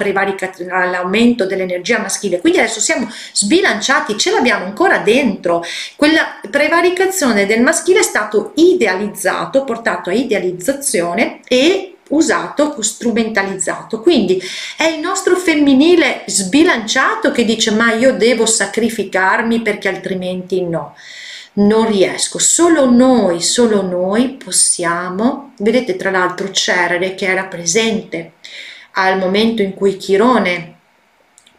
all'aumento 0.69 1.45
dell'energia 1.45 1.97
maschile, 1.97 2.41
quindi 2.41 2.59
adesso 2.59 2.81
siamo 2.81 3.09
sbilanciati, 3.31 4.17
ce 4.17 4.31
l'abbiamo 4.31 4.65
ancora 4.65 4.97
dentro, 4.97 5.63
quella 5.95 6.41
prevaricazione 6.49 7.45
del 7.45 7.61
maschile 7.61 7.99
è 7.99 8.03
stato 8.03 8.51
idealizzato, 8.55 9.63
portato 9.63 10.09
a 10.09 10.13
idealizzazione 10.13 11.39
e 11.47 11.95
usato, 12.09 12.81
strumentalizzato. 12.81 14.01
Quindi 14.01 14.43
è 14.75 14.87
il 14.87 14.99
nostro 14.99 15.37
femminile 15.37 16.23
sbilanciato 16.25 17.31
che 17.31 17.45
dice 17.45 17.71
ma 17.71 17.93
io 17.93 18.11
devo 18.11 18.45
sacrificarmi 18.45 19.61
perché 19.61 19.87
altrimenti 19.87 20.61
no 20.61 20.95
non 21.53 21.87
riesco, 21.87 22.39
solo 22.39 22.89
noi, 22.89 23.41
solo 23.41 23.81
noi 23.81 24.31
possiamo, 24.31 25.53
vedete 25.57 25.95
tra 25.95 26.09
l'altro 26.09 26.51
Cerere 26.51 27.15
che 27.15 27.25
era 27.25 27.45
presente 27.45 28.33
al 28.93 29.17
momento 29.17 29.61
in 29.61 29.73
cui 29.73 29.97
Chirone 29.97 30.79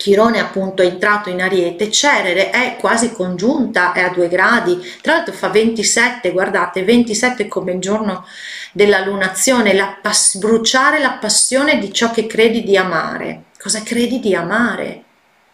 Chirone 0.03 0.41
appunto 0.41 0.83
è 0.83 0.87
entrato 0.87 1.31
in 1.31 1.41
Ariete, 1.41 1.89
Cerere 1.89 2.51
è 2.51 2.77
quasi 2.77 3.13
congiunta, 3.13 3.93
è 3.93 4.01
a 4.01 4.09
due 4.09 4.27
gradi, 4.27 4.77
tra 5.01 5.15
l'altro 5.15 5.33
fa 5.33 5.49
27, 5.49 6.33
guardate, 6.33 6.83
27 6.83 7.47
come 7.47 7.71
il 7.71 7.79
giorno 7.79 8.27
della 8.73 9.05
lunazione, 9.05 9.73
la 9.75 9.97
pass- 10.03 10.39
bruciare 10.39 10.99
la 10.99 11.13
passione 11.13 11.79
di 11.79 11.93
ciò 11.93 12.11
che 12.11 12.27
credi 12.27 12.65
di 12.65 12.77
amare. 12.77 13.45
Cosa 13.57 13.85
credi 13.85 14.19
di 14.19 14.35
amare? 14.35 15.05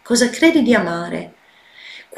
Cosa 0.03 0.31
credi 0.31 0.63
di 0.63 0.73
amare? 0.73 1.33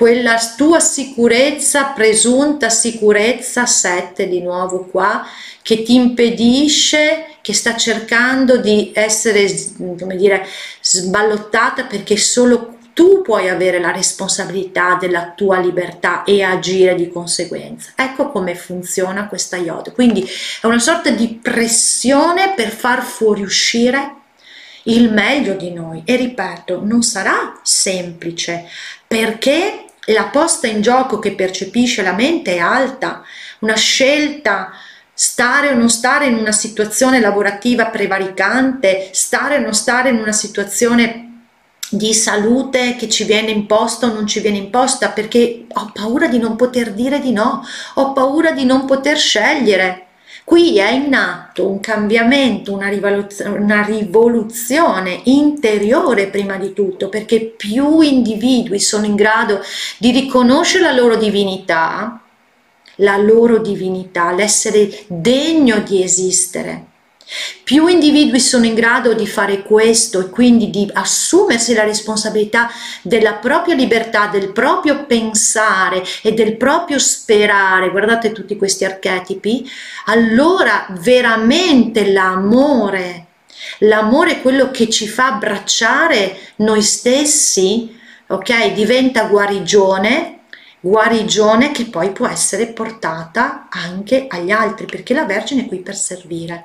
Quella 0.01 0.39
tua 0.57 0.81
sicurezza, 0.81 1.89
presunta 1.89 2.71
sicurezza, 2.71 3.67
7 3.67 4.27
di 4.29 4.41
nuovo 4.41 4.87
qua, 4.87 5.27
che 5.61 5.83
ti 5.83 5.95
impedisce, 5.95 7.37
che 7.43 7.53
sta 7.53 7.77
cercando 7.77 8.57
di 8.57 8.93
essere, 8.95 9.47
come 9.77 10.17
dire, 10.17 10.47
sballottata 10.81 11.85
perché 11.85 12.17
solo 12.17 12.79
tu 12.95 13.21
puoi 13.21 13.51
avere 13.51 13.79
la 13.79 13.91
responsabilità 13.91 14.97
della 14.99 15.35
tua 15.37 15.59
libertà 15.59 16.25
e 16.25 16.43
agire 16.43 16.95
di 16.95 17.11
conseguenza. 17.11 17.93
Ecco 17.95 18.31
come 18.31 18.55
funziona 18.55 19.29
questa 19.29 19.59
yoga. 19.59 19.93
Quindi 19.93 20.27
è 20.63 20.65
una 20.65 20.79
sorta 20.79 21.11
di 21.11 21.39
pressione 21.43 22.55
per 22.57 22.71
far 22.71 23.03
fuoriuscire 23.03 24.15
il 24.85 25.13
meglio 25.13 25.53
di 25.53 25.71
noi 25.75 26.01
e 26.07 26.17
ripeto, 26.17 26.81
non 26.83 27.03
sarà 27.03 27.61
semplice 27.63 28.65
perché 29.07 29.85
la 30.07 30.25
posta 30.25 30.67
in 30.67 30.81
gioco 30.81 31.19
che 31.19 31.35
percepisce 31.35 32.03
la 32.03 32.13
mente 32.13 32.55
è 32.55 32.59
alta, 32.59 33.23
una 33.61 33.77
scelta 33.77 34.73
stare 35.13 35.69
o 35.69 35.75
non 35.75 35.91
stare 35.91 36.27
in 36.27 36.35
una 36.35 36.53
situazione 36.53 37.21
lavorativa 37.21 37.87
prevaricante, 37.87 39.11
stare 39.13 39.57
o 39.57 39.61
non 39.61 39.75
stare 39.75 40.09
in 40.09 40.17
una 40.17 40.33
situazione 40.33 41.27
di 41.91 42.15
salute 42.15 42.95
che 42.97 43.09
ci 43.09 43.25
viene 43.25 43.51
imposta 43.51 44.07
o 44.07 44.13
non 44.13 44.27
ci 44.27 44.41
viene 44.41 44.57
imposta 44.57 45.11
perché 45.11 45.67
ho 45.71 45.91
paura 45.93 46.29
di 46.29 46.39
non 46.39 46.57
poter 46.57 46.93
dire 46.93 47.21
di 47.21 47.33
no, 47.33 47.63
ho 47.95 48.13
paura 48.13 48.53
di 48.53 48.65
non 48.65 48.87
poter 48.87 49.19
scegliere. 49.19 50.07
Qui 50.51 50.79
è 50.79 50.91
in 50.91 51.15
atto 51.15 51.69
un 51.69 51.79
cambiamento, 51.79 52.73
una 52.73 52.89
una 52.89 53.83
rivoluzione 53.85 55.21
interiore 55.27 56.27
prima 56.27 56.57
di 56.57 56.73
tutto, 56.73 57.09
perché 57.09 57.55
più 57.57 58.01
individui 58.01 58.81
sono 58.81 59.07
in 59.07 59.15
grado 59.15 59.61
di 59.99 60.11
riconoscere 60.11 60.83
la 60.83 60.93
loro 60.93 61.15
divinità, 61.15 62.21
la 62.97 63.17
loro 63.17 63.59
divinità, 63.59 64.33
l'essere 64.33 65.05
degno 65.07 65.79
di 65.83 66.03
esistere 66.03 66.90
più 67.63 67.87
individui 67.87 68.41
sono 68.41 68.65
in 68.65 68.75
grado 68.75 69.15
di 69.15 69.27
fare 69.27 69.63
questo 69.63 70.21
e 70.21 70.31
quindi 70.31 70.71
di 70.71 70.89
assumersi 70.93 71.75
la 71.75 71.85
responsabilità 71.85 72.69
della 73.03 73.35
propria 73.35 73.75
libertà, 73.75 74.27
del 74.27 74.51
proprio 74.51 75.07
pensare 75.07 76.03
e 76.23 76.33
del 76.33 76.57
proprio 76.57 76.99
sperare, 76.99 77.91
guardate 77.91 78.33
tutti 78.33 78.57
questi 78.57 78.85
archetipi, 78.85 79.69
allora 80.07 80.87
veramente 81.01 82.11
l'amore, 82.11 83.27
l'amore 83.81 84.33
è 84.33 84.43
quello 84.43 84.71
che 84.71 84.89
ci 84.89 85.07
fa 85.07 85.35
abbracciare 85.35 86.37
noi 86.57 86.83
stessi, 86.83 87.97
ok? 88.27 88.73
Diventa 88.73 89.25
guarigione 89.25 90.37
guarigione 90.81 91.73
che 91.73 91.85
poi 91.85 92.11
può 92.11 92.27
essere 92.27 92.69
portata 92.69 93.69
anche 93.69 94.27
agli 94.29 94.51
altri 94.51 94.87
perché 94.87 95.13
la 95.13 95.27
Vergine 95.27 95.65
è 95.65 95.67
qui 95.67 95.81
per 95.81 95.95
servire. 95.95 96.65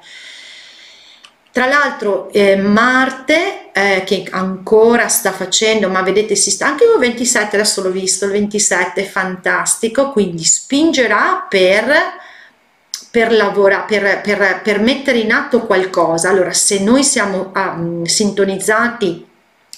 Tra 1.56 1.68
l'altro 1.68 2.30
eh, 2.34 2.58
Marte 2.58 3.72
eh, 3.72 4.04
che 4.06 4.28
ancora 4.30 5.08
sta 5.08 5.32
facendo, 5.32 5.88
ma 5.88 6.02
vedete 6.02 6.36
si 6.36 6.52
sta 6.52 6.68
anche 6.68 6.84
il 6.84 7.00
27, 7.00 7.56
adesso 7.56 7.82
l'ho 7.82 7.92
visto, 7.92 8.26
il 8.26 8.32
27 8.32 9.02
è 9.02 9.06
fantastico, 9.06 10.12
quindi 10.12 10.44
spingerà 10.44 11.46
per 11.48 11.94
per, 13.10 13.32
lavorare, 13.32 13.86
per, 13.88 14.22
per, 14.22 14.60
per 14.64 14.82
mettere 14.82 15.20
in 15.20 15.32
atto 15.32 15.62
qualcosa. 15.62 16.28
Allora, 16.28 16.52
se 16.52 16.84
noi 16.84 17.06
siamo 17.06 17.54
um, 17.56 18.04
sintonizzati 18.04 19.26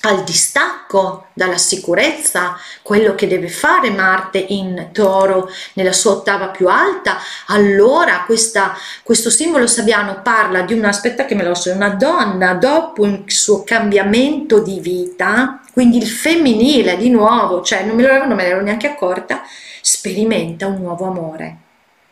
al 0.02 0.24
distacco 0.24 1.28
dalla 1.34 1.58
sicurezza, 1.58 2.58
quello 2.82 3.16
che 3.16 3.28
deve 3.28 3.50
fare 3.50 3.90
Marte 3.90 4.38
in 4.38 4.90
toro 4.92 5.50
nella 5.74 5.94
sua 5.94 6.12
ottava 6.12 6.48
più 6.50 6.68
alta, 6.68 7.18
allora 7.48 8.24
questa, 8.26 8.78
questo 9.04 9.30
simbolo 9.30 9.68
sabbiano 9.68 10.22
parla 10.22 10.62
di 10.62 10.74
una, 10.74 10.90
aspetta 10.90 11.26
che 11.26 11.36
me 11.36 11.44
lo 11.44 11.56
so, 11.56 11.72
una 11.72 11.90
donna 11.90 12.54
dopo 12.54 13.06
il 13.06 13.24
suo 13.28 13.64
cambiamento 13.64 14.60
di 14.60 14.80
vita, 14.80 15.62
quindi 15.74 15.98
il 15.98 16.08
femminile 16.08 16.98
di 16.98 17.10
nuovo, 17.10 17.62
cioè 17.62 17.84
non 17.84 17.96
me, 17.96 18.04
lo, 18.04 18.26
non 18.26 18.36
me 18.36 18.44
ne 18.44 18.50
ero 18.50 18.62
neanche 18.62 18.88
accorta, 18.88 19.42
sperimenta 19.82 20.68
un 20.68 20.78
nuovo 20.82 21.06
amore 21.06 21.58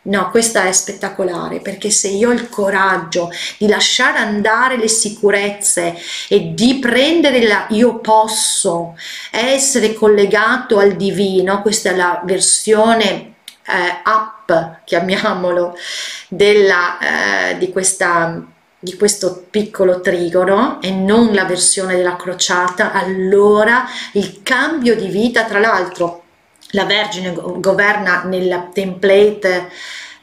No, 0.06 0.30
questa 0.30 0.66
è 0.66 0.72
spettacolare 0.72 1.58
perché 1.58 1.90
se 1.90 2.08
io 2.08 2.28
ho 2.28 2.32
il 2.32 2.48
coraggio 2.48 3.28
di 3.58 3.66
lasciare 3.66 4.18
andare 4.18 4.76
le 4.76 4.86
sicurezze 4.86 5.96
e 6.28 6.54
di 6.54 6.78
prendere 6.78 7.44
la 7.44 7.66
io 7.70 7.98
posso 7.98 8.94
essere 9.32 9.94
collegato 9.94 10.78
al 10.78 10.92
divino, 10.92 11.60
questa 11.60 11.90
è 11.90 11.96
la 11.96 12.22
versione 12.24 13.34
eh, 13.66 14.02
up, 14.04 14.80
chiamiamolo, 14.84 15.76
della, 16.28 16.98
eh, 17.50 17.58
di 17.58 17.70
questa 17.70 18.44
di 18.78 18.94
questo 18.96 19.46
piccolo 19.50 20.00
trigono 20.00 20.80
e 20.80 20.90
non 20.90 21.32
la 21.32 21.44
versione 21.44 21.96
della 21.96 22.14
crociata, 22.14 22.92
allora 22.92 23.84
il 24.12 24.42
cambio 24.44 24.94
di 24.94 25.08
vita, 25.08 25.44
tra 25.44 25.58
l'altro 25.58 26.25
la 26.70 26.84
Vergine 26.84 27.32
governa 27.32 28.24
nel 28.24 28.70
template 28.72 29.70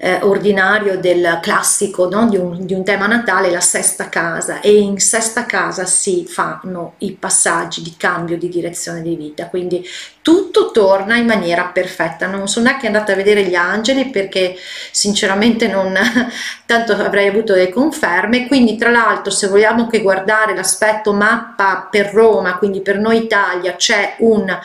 eh, 0.03 0.19
ordinario 0.21 0.99
del 0.99 1.39
classico 1.41 2.09
no? 2.09 2.27
di, 2.27 2.35
un, 2.35 2.65
di, 2.65 2.73
un, 2.73 2.83
tema 2.83 3.07
natale 3.07 3.49
la 3.49 3.61
sesta 3.61 4.09
casa. 4.09 4.59
E 4.59 4.77
in 4.77 4.99
sesta 4.99 5.45
casa 5.45 5.85
si 5.85 6.25
fanno 6.27 6.95
i 6.99 7.13
passaggi 7.13 7.81
di 7.81 7.93
cambio 7.95 8.37
di 8.37 8.49
direzione 8.49 9.01
di 9.01 9.15
vita. 9.15 9.47
Quindi 9.47 9.87
tutto 10.21 10.71
torna 10.71 11.15
in 11.15 11.25
maniera 11.25 11.67
perfetta. 11.67 12.27
Non 12.27 12.49
sono 12.49 12.65
neanche 12.65 12.87
andata 12.87 13.13
a 13.13 13.15
vedere 13.15 13.43
gli 13.43 13.55
angeli 13.55 14.09
perché 14.09 14.57
sinceramente 14.91 15.67
non 15.67 15.97
tanto 16.65 16.91
avrei 16.91 17.29
avuto 17.29 17.53
delle 17.53 17.69
conferme. 17.69 18.47
Quindi 18.47 18.75
tra 18.75 18.89
l'altro 18.89 19.31
se 19.31 19.47
vogliamo 19.47 19.87
che 19.87 20.01
guardare 20.01 20.53
l'aspetto 20.53 21.13
mappa 21.13 21.87
per 21.89 22.11
Roma 22.13 22.57
quindi 22.57 22.81
per 22.81 22.99
noi 22.99 23.23
Italia 23.23 23.75
c'è 23.75 24.15
un 24.19 24.59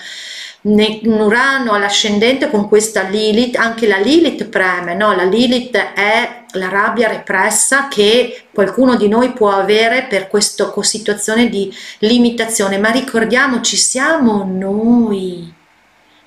un 0.63 1.21
Urano 1.21 1.73
all'ascendente 1.73 2.51
con 2.51 2.69
questa 2.69 3.03
Lilith, 3.03 3.57
anche 3.57 3.87
la 3.87 3.99
Lilith 3.99 4.47
preme, 4.47 4.95
no? 4.95 5.15
la 5.15 5.25
Lilith 5.25 5.77
è 5.77 6.45
la 6.53 6.69
rabbia 6.69 7.09
repressa 7.09 7.89
che 7.89 8.45
qualcuno 8.53 8.97
di 8.97 9.09
noi 9.09 9.33
può 9.33 9.51
avere 9.51 10.07
per 10.09 10.29
questa 10.29 10.73
situazione 10.83 11.49
di 11.49 11.73
limitazione, 11.99 12.79
ma 12.79 12.91
ricordiamoci, 12.91 13.77
siamo 13.77 14.45
noi, 14.45 15.53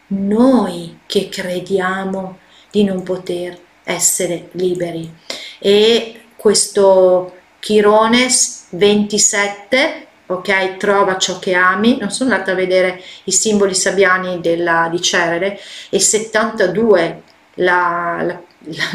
noi 0.08 1.00
che 1.06 1.28
crediamo 1.30 2.38
di 2.70 2.84
non 2.84 3.04
poter 3.04 3.58
essere 3.84 4.50
liberi 4.54 5.12
e 5.60 6.22
questo 6.36 7.36
Chirones 7.60 8.68
27 8.70 10.08
ok? 10.36 10.78
Trova 10.78 11.18
ciò 11.18 11.40
che 11.40 11.54
ami, 11.54 11.98
non 12.00 12.12
sono 12.12 12.32
andata 12.32 12.52
a 12.52 12.56
vedere 12.56 13.02
i 13.26 13.32
simboli 13.32 13.74
sabbiani 13.74 14.40
della, 14.42 14.88
di 14.92 15.02
Cerere, 15.02 15.60
e 15.90 16.00
72, 16.00 17.22
la, 17.56 18.22
la, 18.22 18.42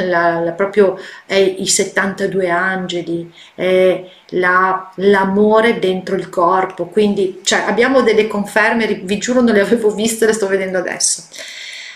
la, 0.05 0.41
la, 0.41 0.53
proprio 0.53 0.99
è 1.27 1.35
i 1.35 1.67
72 1.67 2.49
angeli, 2.49 3.33
è 3.55 4.05
l'amore 4.31 5.79
dentro 5.79 6.17
il 6.17 6.29
corpo, 6.29 6.87
quindi 6.87 7.41
cioè, 7.43 7.65
abbiamo 7.67 8.03
delle 8.03 8.27
conferme, 8.27 8.87
vi 9.03 9.19
giuro 9.19 9.41
non 9.41 9.55
le 9.55 9.61
avevo 9.61 9.91
viste, 9.91 10.27
le 10.27 10.33
sto 10.33 10.47
vedendo 10.47 10.79
adesso. 10.79 11.25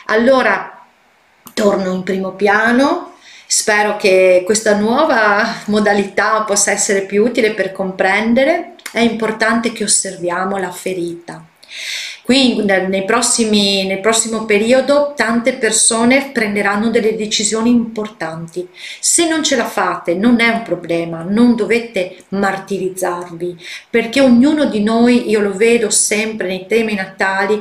Allora, 0.07 0.85
torno 1.55 1.93
in 1.93 2.03
primo 2.03 2.33
piano, 2.33 3.10
Spero 3.53 3.97
che 3.97 4.43
questa 4.47 4.77
nuova 4.77 5.63
modalità 5.67 6.43
possa 6.43 6.71
essere 6.71 7.03
più 7.03 7.25
utile 7.25 7.51
per 7.51 7.73
comprendere 7.73 8.75
è 8.93 9.01
importante 9.01 9.73
che 9.73 9.83
osserviamo 9.83 10.57
la 10.57 10.71
ferita. 10.71 11.45
Qui 12.23 12.63
nei 12.63 13.05
prossimi, 13.05 13.89
nel 13.89 13.99
prossimo 13.99 14.45
periodo 14.45 15.15
tante 15.17 15.55
persone 15.55 16.31
prenderanno 16.33 16.91
delle 16.91 17.17
decisioni 17.17 17.71
importanti. 17.71 18.69
Se 19.01 19.27
non 19.27 19.43
ce 19.43 19.57
la 19.57 19.67
fate 19.67 20.15
non 20.15 20.39
è 20.39 20.49
un 20.49 20.63
problema, 20.63 21.25
non 21.29 21.57
dovete 21.57 22.19
martirizzarvi, 22.29 23.57
perché 23.91 24.21
ognuno 24.21 24.67
di 24.67 24.81
noi, 24.81 25.29
io 25.29 25.41
lo 25.41 25.57
vedo 25.57 25.91
sempre 25.91 26.47
nei 26.47 26.67
temi 26.69 26.95
natali, 26.95 27.61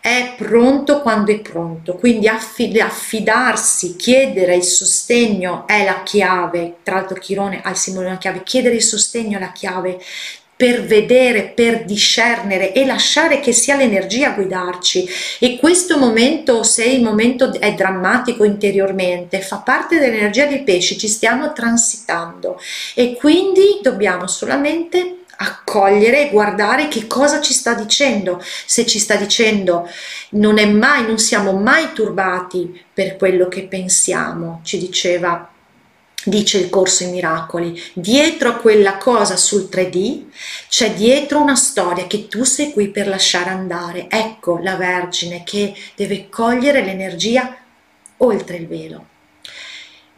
è 0.00 0.34
pronto 0.36 1.02
quando 1.02 1.30
è 1.30 1.40
pronto, 1.40 1.94
quindi 1.94 2.26
affidarsi, 2.26 3.96
chiedere 3.96 4.56
il 4.56 4.62
sostegno 4.62 5.66
è 5.66 5.84
la 5.84 6.02
chiave, 6.02 6.76
tra 6.82 6.96
l'altro 6.96 7.18
Chirone 7.18 7.60
ha 7.62 7.70
il 7.70 7.76
simbolo 7.76 8.06
della 8.06 8.18
chiave, 8.18 8.42
chiedere 8.42 8.76
il 8.76 8.82
sostegno 8.82 9.36
è 9.36 9.40
la 9.40 9.52
chiave 9.52 9.98
per 10.60 10.84
vedere, 10.84 11.52
per 11.54 11.84
discernere 11.86 12.74
e 12.74 12.84
lasciare 12.84 13.40
che 13.40 13.50
sia 13.50 13.76
l'energia 13.76 14.28
a 14.28 14.34
guidarci. 14.34 15.08
E 15.38 15.56
questo 15.58 15.96
momento, 15.96 16.62
se 16.64 16.84
il 16.84 17.02
momento 17.02 17.58
è 17.58 17.72
drammatico 17.72 18.44
interiormente, 18.44 19.40
fa 19.40 19.56
parte 19.56 19.98
dell'energia 19.98 20.44
dei 20.44 20.62
pesci, 20.62 20.98
ci 20.98 21.08
stiamo 21.08 21.54
transitando. 21.54 22.60
E 22.94 23.14
quindi 23.14 23.78
dobbiamo 23.80 24.26
solamente 24.26 25.19
accogliere 25.42 26.26
e 26.26 26.30
guardare 26.30 26.88
che 26.88 27.06
cosa 27.06 27.40
ci 27.40 27.52
sta 27.52 27.74
dicendo. 27.74 28.42
Se 28.66 28.86
ci 28.86 28.98
sta 28.98 29.16
dicendo 29.16 29.88
non 30.30 30.58
è 30.58 30.66
mai, 30.66 31.06
non 31.06 31.18
siamo 31.18 31.52
mai 31.52 31.92
turbati 31.92 32.84
per 32.92 33.16
quello 33.16 33.48
che 33.48 33.66
pensiamo, 33.66 34.60
ci 34.62 34.78
diceva 34.78 35.48
dice 36.22 36.58
il 36.58 36.68
corso 36.68 37.04
i 37.04 37.10
miracoli, 37.10 37.80
dietro 37.94 38.50
a 38.50 38.56
quella 38.56 38.98
cosa 38.98 39.36
sul 39.36 39.68
3D 39.72 40.24
c'è 40.68 40.92
dietro 40.92 41.40
una 41.40 41.56
storia 41.56 42.06
che 42.06 42.28
tu 42.28 42.44
sei 42.44 42.72
qui 42.72 42.90
per 42.90 43.08
lasciare 43.08 43.48
andare. 43.50 44.06
Ecco 44.10 44.58
la 44.58 44.76
Vergine 44.76 45.42
che 45.44 45.74
deve 45.96 46.28
cogliere 46.28 46.84
l'energia 46.84 47.56
oltre 48.18 48.56
il 48.56 48.66
velo. 48.66 49.09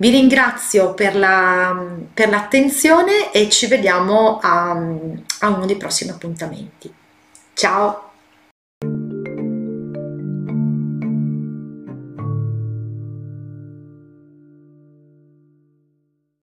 Vi 0.02 0.10
ringrazio 0.10 0.94
per, 0.94 1.14
la, 1.14 1.80
per 2.12 2.28
l'attenzione 2.28 3.30
e 3.30 3.48
ci 3.48 3.68
vediamo 3.68 4.40
a, 4.42 4.70
a 4.72 5.48
uno 5.48 5.64
dei 5.64 5.76
prossimi 5.76 6.10
appuntamenti. 6.10 6.92
Ciao! 7.54 8.11